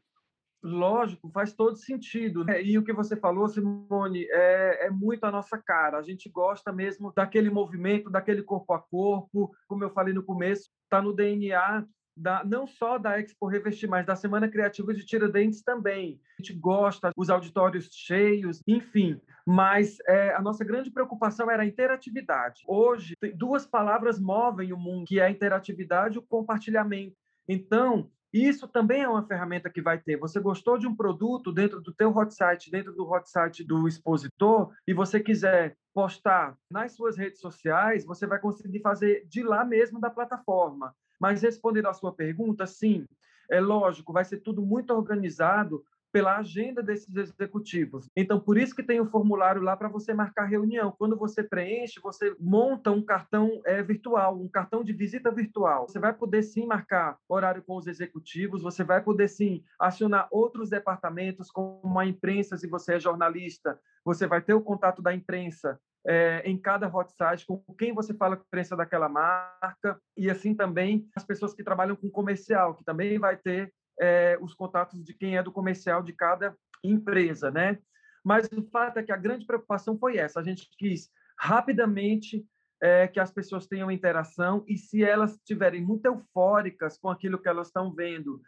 lógico, 0.60 1.30
faz 1.30 1.52
todo 1.52 1.76
sentido. 1.76 2.44
Né? 2.44 2.60
E 2.60 2.76
o 2.76 2.84
que 2.84 2.92
você 2.92 3.16
falou, 3.16 3.48
Simone, 3.48 4.26
é, 4.28 4.86
é 4.86 4.90
muito 4.90 5.22
a 5.24 5.30
nossa 5.30 5.56
cara. 5.56 5.98
A 5.98 6.02
gente 6.02 6.28
gosta 6.28 6.72
mesmo 6.72 7.12
daquele 7.14 7.48
movimento, 7.48 8.10
daquele 8.10 8.42
corpo 8.42 8.72
a 8.72 8.82
corpo. 8.82 9.54
Como 9.68 9.84
eu 9.84 9.90
falei 9.90 10.12
no 10.12 10.24
começo, 10.24 10.68
está 10.84 11.00
no 11.00 11.14
DNA 11.14 11.86
da, 12.18 12.44
não 12.44 12.66
só 12.66 12.98
da 12.98 13.18
Expo 13.20 13.46
Revestir, 13.46 13.88
mas 13.88 14.04
da 14.04 14.16
Semana 14.16 14.48
Criativa 14.48 14.92
de 14.92 15.04
Tiradentes 15.04 15.62
também. 15.62 16.20
A 16.38 16.42
gente 16.42 16.58
gosta, 16.58 17.12
os 17.16 17.30
auditórios 17.30 17.88
cheios, 17.92 18.62
enfim. 18.66 19.20
Mas 19.46 19.98
é, 20.06 20.34
a 20.34 20.42
nossa 20.42 20.64
grande 20.64 20.90
preocupação 20.90 21.50
era 21.50 21.62
a 21.62 21.66
interatividade. 21.66 22.62
Hoje, 22.66 23.14
duas 23.34 23.66
palavras 23.66 24.20
movem 24.20 24.72
o 24.72 24.76
mundo, 24.76 25.06
que 25.06 25.20
é 25.20 25.24
a 25.24 25.30
interatividade 25.30 26.16
e 26.16 26.18
o 26.18 26.22
compartilhamento. 26.22 27.16
Então, 27.48 28.10
isso 28.32 28.68
também 28.68 29.02
é 29.02 29.08
uma 29.08 29.26
ferramenta 29.26 29.70
que 29.70 29.80
vai 29.80 29.98
ter. 29.98 30.18
Você 30.18 30.38
gostou 30.38 30.76
de 30.76 30.86
um 30.86 30.94
produto 30.94 31.50
dentro 31.50 31.80
do 31.80 31.94
teu 31.94 32.14
hot 32.14 32.34
site, 32.34 32.70
dentro 32.70 32.92
do 32.92 33.10
hot 33.10 33.28
site 33.28 33.64
do 33.64 33.88
expositor, 33.88 34.70
e 34.86 34.92
você 34.92 35.18
quiser 35.18 35.76
postar 35.94 36.56
nas 36.70 36.92
suas 36.92 37.16
redes 37.16 37.40
sociais, 37.40 38.04
você 38.04 38.26
vai 38.26 38.38
conseguir 38.38 38.80
fazer 38.80 39.26
de 39.26 39.42
lá 39.42 39.64
mesmo 39.64 39.98
da 39.98 40.10
plataforma. 40.10 40.94
Mas 41.20 41.42
respondendo 41.42 41.86
à 41.86 41.92
sua 41.92 42.12
pergunta, 42.12 42.66
sim, 42.66 43.06
é 43.50 43.60
lógico, 43.60 44.12
vai 44.12 44.24
ser 44.24 44.38
tudo 44.38 44.62
muito 44.62 44.92
organizado 44.92 45.82
pela 46.10 46.38
agenda 46.38 46.82
desses 46.82 47.14
executivos. 47.14 48.08
Então, 48.16 48.40
por 48.40 48.56
isso 48.56 48.74
que 48.74 48.82
tem 48.82 48.98
o 48.98 49.04
um 49.04 49.06
formulário 49.06 49.60
lá 49.60 49.76
para 49.76 49.88
você 49.88 50.14
marcar 50.14 50.46
reunião. 50.46 50.94
Quando 50.98 51.16
você 51.16 51.42
preenche, 51.42 52.00
você 52.00 52.34
monta 52.40 52.90
um 52.90 53.02
cartão 53.02 53.60
é, 53.64 53.82
virtual, 53.82 54.40
um 54.40 54.48
cartão 54.48 54.82
de 54.82 54.92
visita 54.92 55.30
virtual. 55.30 55.86
Você 55.86 55.98
vai 55.98 56.14
poder 56.14 56.42
sim 56.42 56.66
marcar 56.66 57.18
horário 57.28 57.62
com 57.62 57.76
os 57.76 57.86
executivos, 57.86 58.62
você 58.62 58.82
vai 58.82 59.02
poder 59.02 59.28
sim 59.28 59.62
acionar 59.78 60.28
outros 60.30 60.70
departamentos, 60.70 61.50
como 61.50 61.98
a 61.98 62.06
imprensa, 62.06 62.56
se 62.56 62.66
você 62.66 62.94
é 62.94 63.00
jornalista, 63.00 63.78
você 64.04 64.26
vai 64.26 64.40
ter 64.40 64.54
o 64.54 64.62
contato 64.62 65.02
da 65.02 65.14
imprensa 65.14 65.78
é, 66.08 66.40
em 66.46 66.56
cada 66.56 66.88
hot 66.88 67.12
site, 67.12 67.44
com 67.46 67.62
quem 67.78 67.92
você 67.92 68.14
fala 68.14 68.34
com 68.34 68.42
a 68.42 68.46
imprensa 68.46 68.74
daquela 68.74 69.10
marca, 69.10 70.00
e 70.16 70.30
assim 70.30 70.54
também 70.54 71.06
as 71.14 71.22
pessoas 71.22 71.52
que 71.52 71.62
trabalham 71.62 71.94
com 71.94 72.10
comercial, 72.10 72.74
que 72.74 72.82
também 72.82 73.18
vai 73.18 73.36
ter 73.36 73.70
é, 74.00 74.38
os 74.40 74.54
contatos 74.54 75.04
de 75.04 75.12
quem 75.12 75.36
é 75.36 75.42
do 75.42 75.52
comercial 75.52 76.02
de 76.02 76.14
cada 76.14 76.56
empresa, 76.82 77.50
né? 77.50 77.78
Mas 78.24 78.48
o 78.50 78.62
fato 78.70 78.98
é 78.98 79.02
que 79.02 79.12
a 79.12 79.18
grande 79.18 79.44
preocupação 79.44 79.98
foi 79.98 80.16
essa. 80.16 80.40
A 80.40 80.42
gente 80.42 80.66
quis 80.78 81.10
rapidamente 81.38 82.42
é, 82.80 83.06
que 83.06 83.20
as 83.20 83.30
pessoas 83.30 83.66
tenham 83.66 83.90
interação 83.90 84.64
e 84.66 84.78
se 84.78 85.04
elas 85.04 85.34
estiverem 85.34 85.82
muito 85.82 86.06
eufóricas 86.06 86.96
com 86.96 87.10
aquilo 87.10 87.38
que 87.38 87.48
elas 87.48 87.66
estão 87.66 87.92
vendo 87.92 88.40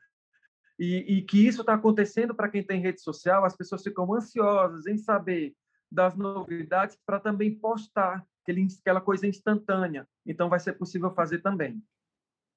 e, 0.79 1.19
e 1.19 1.23
que 1.23 1.47
isso 1.47 1.61
está 1.61 1.75
acontecendo 1.75 2.35
para 2.35 2.49
quem 2.49 2.63
tem 2.63 2.81
rede 2.81 3.03
social, 3.03 3.45
as 3.45 3.55
pessoas 3.55 3.83
ficam 3.83 4.15
ansiosas 4.15 4.87
em 4.87 4.97
saber 4.97 5.55
das 5.91 6.17
novidades 6.17 6.99
para 7.05 7.19
também 7.19 7.55
postar 7.55 8.25
aquele, 8.43 8.67
aquela 8.81 9.01
coisa 9.01 9.27
instantânea. 9.27 10.07
Então, 10.27 10.49
vai 10.49 10.61
ser 10.61 10.75
possível 10.75 11.11
fazer 11.13 11.39
também. 11.39 11.83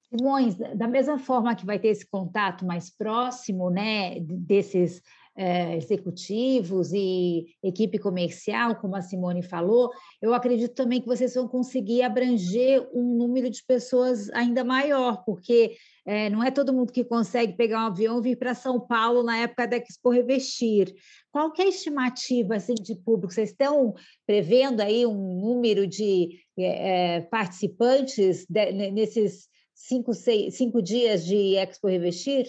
Simões, 0.08 0.56
da 0.56 0.86
mesma 0.86 1.18
forma 1.18 1.54
que 1.56 1.66
vai 1.66 1.78
ter 1.78 1.88
esse 1.88 2.08
contato 2.08 2.64
mais 2.64 2.88
próximo, 2.90 3.70
né, 3.70 4.20
desses 4.20 5.02
é, 5.36 5.76
executivos 5.76 6.92
e 6.92 7.46
equipe 7.62 7.98
comercial, 7.98 8.76
como 8.76 8.94
a 8.94 9.02
Simone 9.02 9.42
falou, 9.42 9.90
eu 10.22 10.32
acredito 10.32 10.74
também 10.74 11.00
que 11.00 11.06
vocês 11.06 11.34
vão 11.34 11.48
conseguir 11.48 12.02
abranger 12.02 12.88
um 12.94 13.16
número 13.16 13.50
de 13.50 13.62
pessoas 13.64 14.30
ainda 14.30 14.62
maior, 14.62 15.24
porque 15.24 15.76
é, 16.06 16.30
não 16.30 16.42
é 16.42 16.50
todo 16.50 16.72
mundo 16.72 16.92
que 16.92 17.02
consegue 17.02 17.54
pegar 17.54 17.82
um 17.82 17.86
avião 17.86 18.18
e 18.18 18.22
vir 18.22 18.36
para 18.36 18.54
São 18.54 18.78
Paulo 18.78 19.22
na 19.22 19.38
época 19.38 19.66
da 19.66 19.76
Expo 19.76 20.10
Revestir. 20.10 20.94
Qual 21.32 21.50
que 21.50 21.62
é 21.62 21.64
a 21.64 21.68
estimativa 21.68 22.56
assim, 22.56 22.74
de 22.74 22.94
público? 22.94 23.32
Vocês 23.32 23.50
estão 23.50 23.94
prevendo 24.26 24.80
aí 24.80 25.04
um 25.04 25.40
número 25.40 25.86
de 25.86 26.38
é, 26.56 27.22
participantes 27.22 28.46
de, 28.48 28.90
nesses 28.92 29.48
cinco, 29.74 30.14
seis, 30.14 30.56
cinco 30.56 30.80
dias 30.80 31.24
de 31.24 31.56
Expo 31.56 31.88
Revestir? 31.88 32.46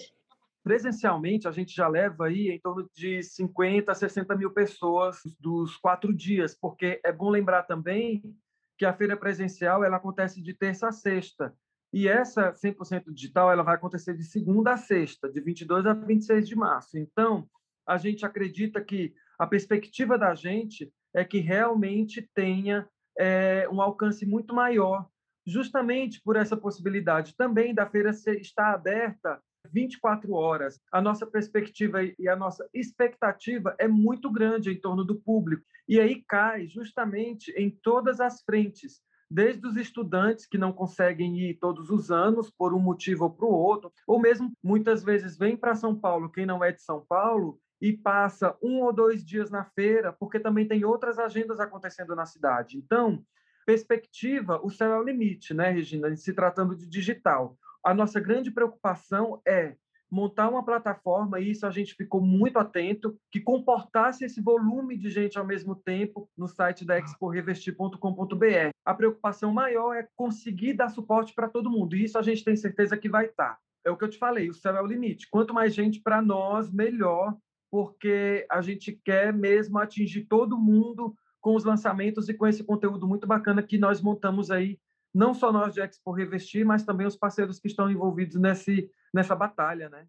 Presencialmente, 0.66 1.46
a 1.46 1.52
gente 1.52 1.72
já 1.72 1.86
leva 1.86 2.26
aí 2.26 2.48
em 2.48 2.58
torno 2.58 2.90
de 2.92 3.22
50 3.22 3.92
a 3.92 3.94
60 3.94 4.34
mil 4.34 4.50
pessoas 4.50 5.20
dos 5.38 5.76
quatro 5.76 6.12
dias, 6.12 6.58
porque 6.60 7.00
é 7.04 7.12
bom 7.12 7.30
lembrar 7.30 7.62
também 7.62 8.36
que 8.76 8.84
a 8.84 8.92
feira 8.92 9.16
presencial 9.16 9.84
ela 9.84 9.98
acontece 9.98 10.42
de 10.42 10.52
terça 10.52 10.88
a 10.88 10.92
sexta. 10.92 11.54
E 11.92 12.08
essa 12.08 12.52
100% 12.52 13.12
digital 13.14 13.52
ela 13.52 13.62
vai 13.62 13.76
acontecer 13.76 14.16
de 14.16 14.24
segunda 14.24 14.72
a 14.72 14.76
sexta, 14.76 15.30
de 15.30 15.40
22 15.40 15.86
a 15.86 15.92
26 15.92 16.48
de 16.48 16.56
março. 16.56 16.98
Então, 16.98 17.48
a 17.86 17.96
gente 17.96 18.26
acredita 18.26 18.82
que 18.82 19.14
a 19.38 19.46
perspectiva 19.46 20.18
da 20.18 20.34
gente 20.34 20.92
é 21.14 21.24
que 21.24 21.38
realmente 21.38 22.28
tenha 22.34 22.88
é, 23.16 23.68
um 23.70 23.80
alcance 23.80 24.26
muito 24.26 24.52
maior 24.52 25.08
justamente 25.46 26.20
por 26.24 26.34
essa 26.34 26.56
possibilidade 26.56 27.36
também 27.36 27.72
da 27.72 27.86
feira 27.88 28.10
estar 28.10 28.74
aberta 28.74 29.40
24 29.72 30.32
horas. 30.32 30.80
A 30.92 31.00
nossa 31.00 31.26
perspectiva 31.26 31.98
e 32.02 32.28
a 32.28 32.36
nossa 32.36 32.68
expectativa 32.72 33.74
é 33.78 33.88
muito 33.88 34.30
grande 34.30 34.70
em 34.70 34.80
torno 34.80 35.04
do 35.04 35.16
público. 35.16 35.64
E 35.88 36.00
aí 36.00 36.22
cai 36.26 36.66
justamente 36.66 37.52
em 37.52 37.70
todas 37.70 38.20
as 38.20 38.42
frentes, 38.42 39.00
desde 39.30 39.66
os 39.66 39.76
estudantes 39.76 40.46
que 40.46 40.58
não 40.58 40.72
conseguem 40.72 41.38
ir 41.40 41.54
todos 41.54 41.90
os 41.90 42.10
anos 42.10 42.50
por 42.50 42.74
um 42.74 42.78
motivo 42.78 43.24
ou 43.24 43.30
para 43.30 43.46
o 43.46 43.52
outro, 43.52 43.92
ou 44.06 44.20
mesmo 44.20 44.52
muitas 44.62 45.02
vezes 45.02 45.36
vem 45.36 45.56
para 45.56 45.74
São 45.74 45.94
Paulo 45.94 46.30
quem 46.30 46.46
não 46.46 46.62
é 46.62 46.72
de 46.72 46.82
São 46.82 47.04
Paulo 47.08 47.58
e 47.80 47.92
passa 47.92 48.56
um 48.62 48.82
ou 48.82 48.92
dois 48.92 49.24
dias 49.24 49.50
na 49.50 49.64
feira, 49.64 50.12
porque 50.12 50.40
também 50.40 50.66
tem 50.66 50.84
outras 50.84 51.18
agendas 51.18 51.60
acontecendo 51.60 52.14
na 52.16 52.24
cidade. 52.24 52.78
Então, 52.78 53.22
perspectiva, 53.66 54.60
o 54.62 54.70
céu 54.70 54.92
é 54.92 54.98
o 54.98 55.02
limite, 55.02 55.52
né, 55.52 55.70
Regina? 55.70 56.14
Se 56.16 56.32
tratando 56.32 56.74
de 56.76 56.88
digital. 56.88 57.58
A 57.86 57.94
nossa 57.94 58.18
grande 58.18 58.50
preocupação 58.50 59.40
é 59.46 59.76
montar 60.10 60.48
uma 60.48 60.64
plataforma, 60.64 61.38
e 61.38 61.52
isso 61.52 61.64
a 61.64 61.70
gente 61.70 61.94
ficou 61.94 62.20
muito 62.20 62.58
atento, 62.58 63.16
que 63.30 63.40
comportasse 63.40 64.24
esse 64.24 64.40
volume 64.40 64.96
de 64.96 65.08
gente 65.08 65.38
ao 65.38 65.46
mesmo 65.46 65.76
tempo 65.76 66.28
no 66.36 66.48
site 66.48 66.84
da 66.84 66.98
exporevestir.com.br. 66.98 68.70
A 68.84 68.92
preocupação 68.92 69.52
maior 69.52 69.94
é 69.94 70.08
conseguir 70.16 70.72
dar 70.72 70.88
suporte 70.88 71.32
para 71.32 71.48
todo 71.48 71.70
mundo, 71.70 71.94
e 71.94 72.02
isso 72.02 72.18
a 72.18 72.22
gente 72.22 72.42
tem 72.42 72.56
certeza 72.56 72.96
que 72.96 73.08
vai 73.08 73.26
estar. 73.26 73.50
Tá. 73.50 73.58
É 73.84 73.90
o 73.92 73.96
que 73.96 74.02
eu 74.02 74.10
te 74.10 74.18
falei, 74.18 74.50
o 74.50 74.54
céu 74.54 74.74
é 74.74 74.82
o 74.82 74.86
limite. 74.86 75.28
Quanto 75.30 75.54
mais 75.54 75.72
gente 75.72 76.00
para 76.00 76.20
nós, 76.20 76.68
melhor, 76.72 77.36
porque 77.70 78.44
a 78.50 78.60
gente 78.62 79.00
quer 79.04 79.32
mesmo 79.32 79.78
atingir 79.78 80.24
todo 80.24 80.58
mundo 80.58 81.14
com 81.40 81.54
os 81.54 81.62
lançamentos 81.62 82.28
e 82.28 82.34
com 82.34 82.48
esse 82.48 82.64
conteúdo 82.64 83.06
muito 83.06 83.28
bacana 83.28 83.62
que 83.62 83.78
nós 83.78 84.02
montamos 84.02 84.50
aí, 84.50 84.76
não 85.16 85.32
só 85.32 85.50
nós 85.50 85.72
de 85.72 85.80
Expo 85.80 86.12
Revestir, 86.12 86.62
mas 86.64 86.84
também 86.84 87.06
os 87.06 87.16
parceiros 87.16 87.58
que 87.58 87.68
estão 87.68 87.90
envolvidos 87.90 88.36
nesse, 88.36 88.90
nessa 89.14 89.34
batalha, 89.34 89.88
né? 89.88 90.06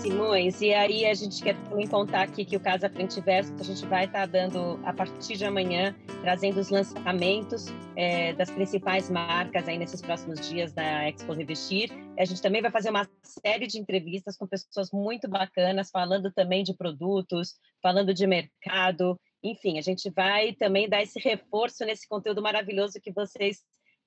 Simões, 0.00 0.60
e 0.60 0.74
aí 0.74 1.06
a 1.06 1.14
gente 1.14 1.42
quer 1.42 1.56
também 1.64 1.86
contar 1.86 2.22
aqui 2.22 2.44
que 2.44 2.56
o 2.56 2.60
Casa 2.60 2.88
Frente 2.88 3.20
Verso 3.20 3.54
a 3.58 3.62
gente 3.62 3.84
vai 3.86 4.04
estar 4.04 4.26
dando 4.26 4.78
a 4.84 4.92
partir 4.92 5.36
de 5.36 5.44
amanhã 5.44 5.96
trazendo 6.20 6.60
os 6.60 6.68
lançamentos 6.68 7.66
é, 7.96 8.32
das 8.34 8.50
principais 8.50 9.08
marcas 9.08 9.66
aí 9.66 9.78
nesses 9.78 10.02
próximos 10.02 10.48
dias 10.48 10.72
da 10.72 11.08
Expo 11.08 11.32
Revestir. 11.32 11.90
A 12.18 12.24
gente 12.24 12.42
também 12.42 12.60
vai 12.60 12.70
fazer 12.70 12.90
uma 12.90 13.08
série 13.22 13.66
de 13.66 13.78
entrevistas 13.78 14.36
com 14.36 14.46
pessoas 14.46 14.90
muito 14.92 15.28
bacanas, 15.28 15.90
falando 15.90 16.30
também 16.30 16.62
de 16.62 16.74
produtos, 16.74 17.54
falando 17.82 18.12
de 18.12 18.26
mercado. 18.26 19.18
Enfim, 19.42 19.78
a 19.78 19.82
gente 19.82 20.10
vai 20.10 20.52
também 20.52 20.88
dar 20.88 21.02
esse 21.02 21.18
reforço 21.18 21.84
nesse 21.84 22.06
conteúdo 22.06 22.42
maravilhoso 22.42 23.00
que 23.02 23.12
vocês 23.12 23.60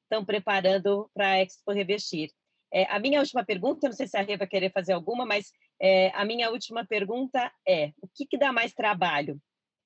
estão 0.04 0.24
preparando 0.24 1.10
para 1.14 1.32
a 1.32 1.42
Expo 1.42 1.72
Revestir. 1.72 2.30
É, 2.74 2.86
a 2.92 3.00
minha 3.00 3.20
última 3.20 3.46
pergunta, 3.46 3.88
não 3.88 3.96
sei 3.96 4.08
se 4.08 4.18
a 4.18 4.24
Rê 4.24 4.36
vai 4.36 4.48
querer 4.48 4.72
fazer 4.72 4.94
alguma, 4.94 5.28
mas 5.28 5.52
é, 5.84 6.12
a 6.16 6.24
minha 6.24 6.50
última 6.50 6.86
pergunta 6.86 7.52
é: 7.68 7.92
o 8.02 8.08
que, 8.08 8.26
que 8.26 8.38
dá 8.38 8.54
mais 8.54 8.74
trabalho? 8.74 9.38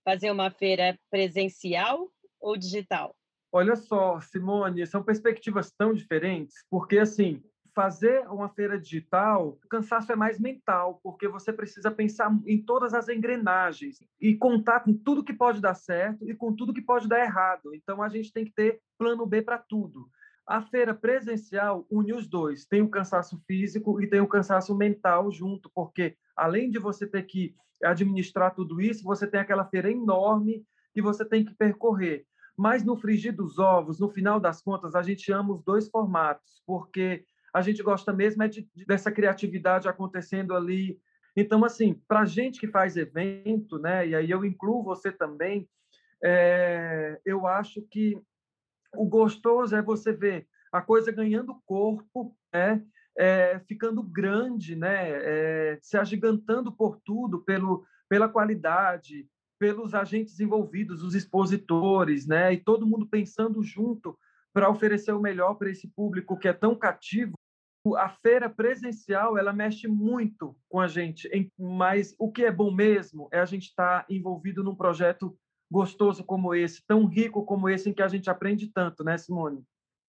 Fazer 0.06 0.30
uma 0.30 0.52
feira 0.52 0.98
presencial 1.10 2.08
ou 2.40 2.56
digital? 2.56 3.16
Olha 3.52 3.76
só, 3.76 4.22
Simone, 4.22 4.86
são 4.86 5.02
perspectivas 5.02 5.72
tão 5.72 5.94
diferentes, 5.94 6.64
porque 6.70 7.00
assim, 7.00 7.42
fazer 7.74 8.28
uma 8.28 8.48
feira 8.50 8.80
digital, 8.80 9.60
o 9.64 9.68
cansaço 9.68 10.12
é 10.12 10.16
mais 10.16 10.40
mental, 10.40 11.00
porque 11.02 11.28
você 11.28 11.52
precisa 11.52 11.90
pensar 11.90 12.32
em 12.46 12.62
todas 12.62 12.94
as 12.94 13.10
engrenagens 13.10 13.98
e 14.22 14.36
contar 14.36 14.82
com 14.82 14.94
tudo 14.94 15.24
que 15.24 15.34
pode 15.34 15.60
dar 15.60 15.74
certo 15.74 16.30
e 16.30 16.36
com 16.36 16.56
tudo 16.56 16.74
que 16.74 16.82
pode 16.82 17.08
dar 17.08 17.24
errado. 17.24 17.74
Então 17.74 18.04
a 18.04 18.10
gente 18.10 18.32
tem 18.32 18.46
que 18.46 18.54
ter 18.54 18.80
plano 19.00 19.26
B 19.26 19.42
para 19.42 19.58
tudo. 19.58 20.10
A 20.48 20.62
feira 20.62 20.96
presencial 20.96 21.86
une 21.92 22.14
os 22.14 22.26
dois, 22.26 22.66
tem 22.66 22.82
o 22.82 22.90
cansaço 22.90 23.38
físico 23.46 24.02
e 24.02 24.08
tem 24.08 24.22
o 24.22 24.28
cansaço 24.28 24.74
mental 24.74 25.30
junto, 25.30 25.70
porque 25.76 26.16
além 26.36 26.70
de 26.70 26.80
você 26.80 27.06
ter 27.06 27.24
que 27.24 27.54
administrar 27.84 28.56
tudo 28.56 28.80
isso, 28.80 29.04
você 29.04 29.28
tem 29.28 29.42
aquela 29.42 29.66
feira 29.66 29.92
enorme 29.92 30.66
que 30.94 31.02
você 31.02 31.26
tem 31.26 31.44
que 31.44 31.54
percorrer. 31.54 32.26
Mas 32.58 32.84
no 32.84 32.96
frigir 32.96 33.36
dos 33.36 33.60
ovos, 33.60 34.00
no 34.00 34.10
final 34.10 34.40
das 34.40 34.62
contas, 34.62 34.96
a 34.96 35.04
gente 35.04 35.32
ama 35.32 35.54
os 35.54 35.62
dois 35.64 35.90
formatos, 35.90 36.64
porque 36.66 37.26
a 37.54 37.62
gente 37.62 37.84
gosta 37.84 38.14
mesmo 38.14 38.42
é 38.42 38.48
de, 38.48 38.68
dessa 38.88 39.12
criatividade 39.12 39.88
acontecendo 39.88 40.56
ali. 40.56 40.98
Então, 41.36 41.64
assim, 41.66 42.02
para 42.08 42.22
a 42.22 42.26
gente 42.26 42.60
que 42.60 42.68
faz 42.68 42.96
evento, 42.96 43.78
né, 43.78 44.08
e 44.08 44.16
aí 44.16 44.32
eu 44.32 44.46
incluo 44.46 44.82
você 44.82 45.12
também, 45.12 45.70
é, 46.24 47.20
eu 47.26 47.46
acho 47.46 47.82
que 47.92 48.20
o 48.96 49.06
gostoso 49.06 49.76
é 49.76 49.82
você 49.82 50.14
ver 50.14 50.48
a 50.72 50.82
coisa 50.82 51.12
ganhando 51.12 51.62
corpo, 51.66 52.36
né? 52.54 52.84
É, 53.18 53.60
ficando 53.62 54.04
grande, 54.04 54.76
né? 54.76 55.10
É, 55.10 55.80
se 55.82 55.98
agigantando 55.98 56.72
por 56.72 57.00
tudo, 57.04 57.44
pelo, 57.44 57.86
pela 58.08 58.30
qualidade, 58.30 59.28
pelos 59.60 59.94
agentes 59.94 60.40
envolvidos, 60.40 61.04
os 61.04 61.16
expositores, 61.16 62.28
né? 62.28 62.54
E 62.54 62.58
todo 62.58 62.86
mundo 62.86 63.08
pensando 63.08 63.64
junto 63.64 64.18
para 64.54 64.70
oferecer 64.70 65.12
o 65.14 65.22
melhor 65.22 65.56
para 65.56 65.70
esse 65.70 65.88
público 65.88 66.38
que 66.38 66.48
é 66.48 66.54
tão 66.54 66.76
cativo. 66.76 67.34
A 67.96 68.10
feira 68.10 68.50
presencial 68.50 69.38
ela 69.38 69.54
mexe 69.54 69.88
muito 69.88 70.56
com 70.68 70.80
a 70.80 70.88
gente, 70.88 71.30
mas 71.58 72.14
o 72.20 72.32
que 72.32 72.44
é 72.44 72.52
bom 72.52 72.72
mesmo 72.72 73.30
é 73.32 73.40
a 73.40 73.46
gente 73.46 73.70
estar 73.70 74.02
tá 74.02 74.06
envolvido 74.10 74.64
num 74.64 74.76
projeto 74.76 75.38
gostoso 75.70 76.24
como 76.24 76.56
esse, 76.56 76.82
tão 76.86 77.06
rico 77.06 77.44
como 77.46 77.70
esse, 77.70 77.90
em 77.90 77.94
que 77.94 78.02
a 78.02 78.08
gente 78.08 78.30
aprende 78.30 78.68
tanto, 78.68 79.04
né, 79.04 79.18
Simone? 79.18 79.64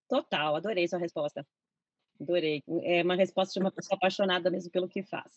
Total, 0.09 0.57
adorei 0.57 0.87
sua 0.89 0.99
resposta. 0.99 1.47
Adorei. 2.21 2.63
É 2.83 3.03
uma 3.03 3.15
resposta 3.15 3.53
de 3.53 3.61
uma 3.61 3.71
pessoa 3.71 3.97
apaixonada 3.97 4.51
mesmo 4.51 4.71
pelo 4.71 4.89
que 4.89 5.03
faz. 5.03 5.33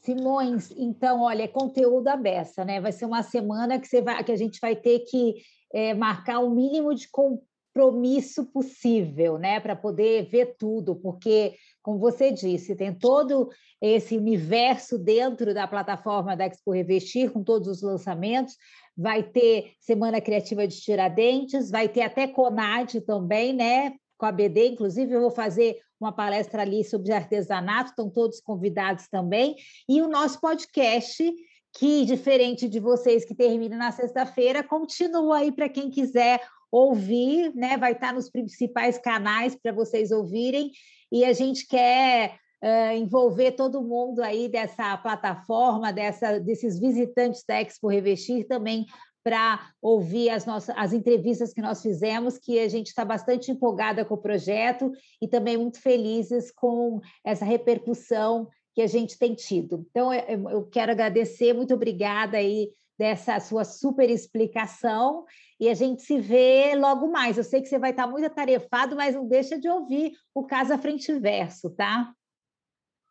Simões, 0.00 0.70
então, 0.76 1.22
olha, 1.22 1.44
é 1.44 1.48
conteúdo 1.48 2.08
à 2.08 2.16
beça, 2.16 2.64
né? 2.64 2.80
Vai 2.80 2.92
ser 2.92 3.06
uma 3.06 3.22
semana 3.22 3.78
que, 3.78 3.86
você 3.86 4.02
vai, 4.02 4.22
que 4.22 4.32
a 4.32 4.36
gente 4.36 4.60
vai 4.60 4.76
ter 4.76 5.00
que 5.00 5.36
é, 5.72 5.94
marcar 5.94 6.40
o 6.40 6.50
mínimo 6.50 6.94
de 6.94 7.08
compromisso 7.08 8.44
possível, 8.46 9.38
né? 9.38 9.60
Para 9.60 9.74
poder 9.74 10.28
ver 10.28 10.56
tudo, 10.58 10.94
porque, 10.96 11.54
como 11.82 11.98
você 11.98 12.30
disse, 12.30 12.76
tem 12.76 12.92
todo 12.92 13.48
esse 13.80 14.16
universo 14.16 14.98
dentro 14.98 15.54
da 15.54 15.66
plataforma 15.66 16.36
da 16.36 16.46
Expo 16.46 16.72
Revestir, 16.72 17.30
com 17.30 17.42
todos 17.42 17.68
os 17.68 17.82
lançamentos, 17.82 18.56
vai 18.96 19.22
ter 19.22 19.72
Semana 19.80 20.20
Criativa 20.20 20.66
de 20.66 20.80
Tiradentes, 20.80 21.70
vai 21.70 21.88
ter 21.88 22.02
até 22.02 22.26
Conad 22.26 22.94
também, 23.06 23.52
né? 23.52 23.94
Com 24.16 24.26
a 24.26 24.32
BD, 24.32 24.68
inclusive 24.68 25.12
eu 25.12 25.20
vou 25.20 25.30
fazer 25.30 25.78
uma 26.00 26.12
palestra 26.12 26.62
ali 26.62 26.84
sobre 26.84 27.12
artesanato, 27.12 27.90
estão 27.90 28.10
todos 28.10 28.40
convidados 28.40 29.08
também, 29.08 29.56
e 29.88 30.02
o 30.02 30.08
nosso 30.08 30.40
podcast, 30.40 31.32
que, 31.76 32.04
diferente 32.04 32.68
de 32.68 32.78
vocês 32.78 33.24
que 33.24 33.34
termina 33.34 33.76
na 33.76 33.90
sexta-feira, 33.90 34.62
continua 34.62 35.38
aí 35.38 35.50
para 35.50 35.68
quem 35.68 35.90
quiser 35.90 36.40
ouvir, 36.70 37.52
né? 37.54 37.76
Vai 37.76 37.92
estar 37.92 38.12
nos 38.12 38.30
principais 38.30 38.98
canais 38.98 39.56
para 39.56 39.72
vocês 39.72 40.10
ouvirem, 40.10 40.70
e 41.10 41.24
a 41.24 41.32
gente 41.32 41.66
quer 41.66 42.38
uh, 42.64 42.96
envolver 42.96 43.52
todo 43.52 43.82
mundo 43.82 44.20
aí 44.20 44.48
dessa 44.48 44.96
plataforma, 44.96 45.92
dessa, 45.92 46.40
desses 46.40 46.80
visitantes 46.80 47.44
da 47.46 47.60
Expo 47.60 47.88
Revestir 47.88 48.46
também 48.46 48.86
para 49.22 49.70
ouvir 49.80 50.28
as 50.30 50.44
nossas 50.44 50.74
as 50.76 50.92
entrevistas 50.92 51.52
que 51.52 51.62
nós 51.62 51.80
fizemos, 51.82 52.38
que 52.38 52.58
a 52.58 52.68
gente 52.68 52.88
está 52.88 53.04
bastante 53.04 53.50
empolgada 53.50 54.04
com 54.04 54.14
o 54.14 54.20
projeto 54.20 54.90
e 55.20 55.28
também 55.28 55.56
muito 55.56 55.80
felizes 55.80 56.50
com 56.50 57.00
essa 57.24 57.44
repercussão 57.44 58.48
que 58.74 58.82
a 58.82 58.86
gente 58.86 59.18
tem 59.18 59.34
tido. 59.34 59.86
Então, 59.88 60.12
eu 60.12 60.66
quero 60.66 60.92
agradecer, 60.92 61.54
muito 61.54 61.72
obrigada 61.72 62.36
aí 62.36 62.70
dessa 62.98 63.40
sua 63.40 63.64
super 63.64 64.10
explicação 64.10 65.24
e 65.58 65.68
a 65.68 65.74
gente 65.74 66.02
se 66.02 66.18
vê 66.18 66.74
logo 66.76 67.10
mais. 67.10 67.38
Eu 67.38 67.44
sei 67.44 67.62
que 67.62 67.68
você 67.68 67.78
vai 67.78 67.90
estar 67.90 68.06
muito 68.06 68.26
atarefado, 68.26 68.94
mas 68.96 69.14
não 69.14 69.26
deixa 69.26 69.58
de 69.58 69.68
ouvir 69.68 70.12
o 70.34 70.44
Casa 70.44 70.76
Frente 70.76 71.12
Verso, 71.18 71.70
tá? 71.70 72.12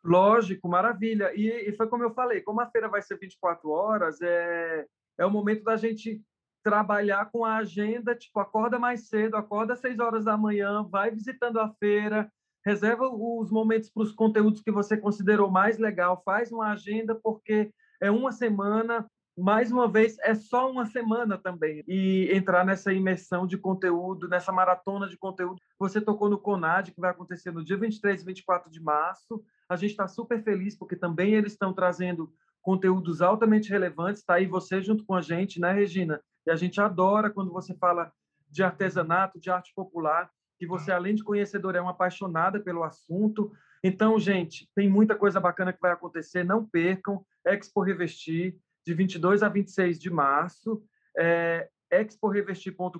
Lógico, 0.03 0.67
maravilha. 0.67 1.31
E, 1.33 1.69
e, 1.69 1.71
foi 1.73 1.87
como 1.87 2.03
eu 2.03 2.11
falei, 2.13 2.41
como 2.41 2.59
a 2.59 2.69
feira 2.69 2.89
vai 2.89 3.01
ser 3.01 3.17
24 3.17 3.69
horas, 3.69 4.21
é, 4.21 4.85
é 5.17 5.25
o 5.25 5.31
momento 5.31 5.63
da 5.63 5.77
gente 5.77 6.21
trabalhar 6.63 7.29
com 7.31 7.43
a 7.45 7.57
agenda, 7.57 8.15
tipo, 8.15 8.39
acorda 8.39 8.79
mais 8.79 9.07
cedo, 9.07 9.35
acorda 9.35 9.73
às 9.73 9.79
6 9.79 9.99
horas 9.99 10.25
da 10.25 10.37
manhã, 10.37 10.83
vai 10.83 11.11
visitando 11.11 11.59
a 11.59 11.69
feira, 11.79 12.31
reserva 12.65 13.09
os 13.09 13.51
momentos 13.51 13.89
para 13.89 14.03
os 14.03 14.13
conteúdos 14.13 14.61
que 14.61 14.71
você 14.71 14.95
considerou 14.95 15.51
mais 15.51 15.77
legal, 15.77 16.21
faz 16.23 16.51
uma 16.51 16.71
agenda, 16.71 17.13
porque 17.21 17.69
é 18.01 18.09
uma 18.09 18.31
semana, 18.31 19.05
mais 19.37 19.71
uma 19.71 19.89
vez, 19.89 20.17
é 20.19 20.33
só 20.35 20.71
uma 20.71 20.85
semana 20.85 21.37
também. 21.37 21.83
E 21.87 22.29
entrar 22.31 22.65
nessa 22.65 22.93
imersão 22.93 23.45
de 23.45 23.57
conteúdo, 23.57 24.29
nessa 24.29 24.51
maratona 24.51 25.07
de 25.07 25.17
conteúdo. 25.17 25.59
Você 25.79 25.99
tocou 25.99 26.29
no 26.29 26.37
CONAD, 26.37 26.91
que 26.91 27.01
vai 27.01 27.11
acontecer 27.11 27.51
no 27.51 27.63
dia 27.63 27.77
23 27.77 28.21
e 28.21 28.25
24 28.25 28.71
de 28.71 28.81
março. 28.81 29.43
A 29.73 29.77
gente 29.77 29.91
está 29.91 30.07
super 30.07 30.43
feliz, 30.43 30.77
porque 30.77 30.95
também 30.95 31.33
eles 31.33 31.53
estão 31.53 31.73
trazendo 31.73 32.31
conteúdos 32.61 33.21
altamente 33.21 33.69
relevantes. 33.69 34.21
Está 34.21 34.35
aí 34.35 34.45
você 34.45 34.81
junto 34.81 35.03
com 35.03 35.15
a 35.15 35.21
gente, 35.21 35.59
né, 35.59 35.73
Regina? 35.73 36.21
E 36.45 36.51
a 36.51 36.55
gente 36.55 36.79
adora 36.79 37.29
quando 37.29 37.51
você 37.51 37.73
fala 37.75 38.11
de 38.49 38.63
artesanato, 38.63 39.39
de 39.39 39.49
arte 39.49 39.73
popular, 39.75 40.29
que 40.59 40.67
você, 40.67 40.91
além 40.91 41.15
de 41.15 41.23
conhecedora, 41.23 41.79
é 41.79 41.81
uma 41.81 41.91
apaixonada 41.91 42.59
pelo 42.59 42.83
assunto. 42.83 43.51
Então, 43.83 44.19
gente, 44.19 44.69
tem 44.75 44.87
muita 44.87 45.15
coisa 45.15 45.39
bacana 45.39 45.73
que 45.73 45.81
vai 45.81 45.91
acontecer. 45.91 46.43
Não 46.43 46.65
percam. 46.65 47.25
Expo 47.45 47.81
Revestir 47.81 48.55
de 48.85 48.93
22 48.93 49.43
a 49.43 49.49
26 49.49 49.99
de 49.99 50.09
março, 50.09 50.83
é, 51.17 51.69
exporevestir.com.br 51.91 52.99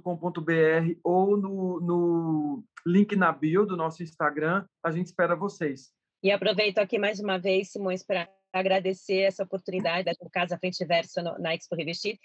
ou 1.04 1.38
no, 1.38 1.80
no 1.80 2.64
link 2.86 3.16
na 3.16 3.32
bio 3.32 3.66
do 3.66 3.78
nosso 3.78 4.04
Instagram. 4.04 4.66
A 4.84 4.92
gente 4.92 5.08
espera 5.08 5.36
vocês. 5.36 5.94
E 6.24 6.32
aproveito 6.32 6.80
aqui 6.80 6.98
mais 6.98 7.20
uma 7.20 7.38
vez, 7.38 7.70
Simões, 7.70 8.02
para 8.02 8.30
agradecer 8.54 9.24
essa 9.24 9.44
oportunidade 9.44 10.06
da 10.06 10.16
Casa 10.32 10.58
Frente 10.58 10.86
Verso 10.86 11.22
na 11.22 11.54
Expo 11.54 11.76
Revestir. 11.76 12.18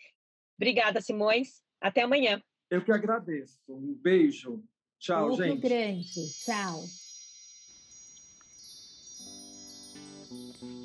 Obrigada, 0.57 1.01
Simões. 1.01 1.63
Até 1.81 2.03
amanhã. 2.03 2.41
Eu 2.71 2.85
que 2.85 2.93
agradeço. 2.93 3.59
Um 3.69 3.95
beijo. 3.95 4.63
Tchau, 5.01 5.29
Muito 5.29 5.43
gente. 5.43 5.61
grande. 5.61 6.33
Tchau. 6.45 6.85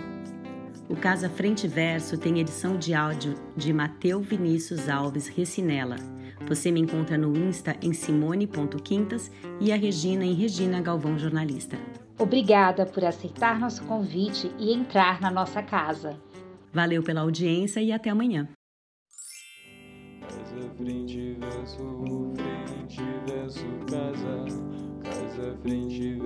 O 0.88 0.96
Casa 0.96 1.28
Frente 1.28 1.68
Verso 1.68 2.16
tem 2.16 2.38
edição 2.38 2.78
de 2.78 2.94
áudio 2.94 3.34
de 3.54 3.70
Mateu 3.70 4.22
Vinícius 4.22 4.88
Alves 4.88 5.28
Recinella. 5.28 5.96
Você 6.48 6.70
me 6.70 6.80
encontra 6.80 7.18
no 7.18 7.36
Insta 7.36 7.76
em 7.82 7.92
simone.quintas 7.92 9.30
e 9.60 9.70
a 9.72 9.76
Regina 9.76 10.24
em 10.24 10.32
Regina 10.32 10.80
Galvão 10.80 11.18
Jornalista. 11.18 11.76
Obrigada 12.18 12.86
por 12.86 13.04
aceitar 13.04 13.60
nosso 13.60 13.84
convite 13.84 14.50
e 14.58 14.72
entrar 14.72 15.20
na 15.20 15.30
nossa 15.30 15.62
casa. 15.62 16.16
Valeu 16.76 17.02
pela 17.02 17.22
audiência 17.22 17.80
e 17.80 17.90
até 17.90 18.10
amanhã. 18.10 18.46
Casa 20.20 20.70
frente 20.76 21.34
verso 21.40 22.34
frente 22.36 23.02
verso 23.24 23.64
casa 23.90 24.44
casa 25.02 25.58
frente 25.62 26.18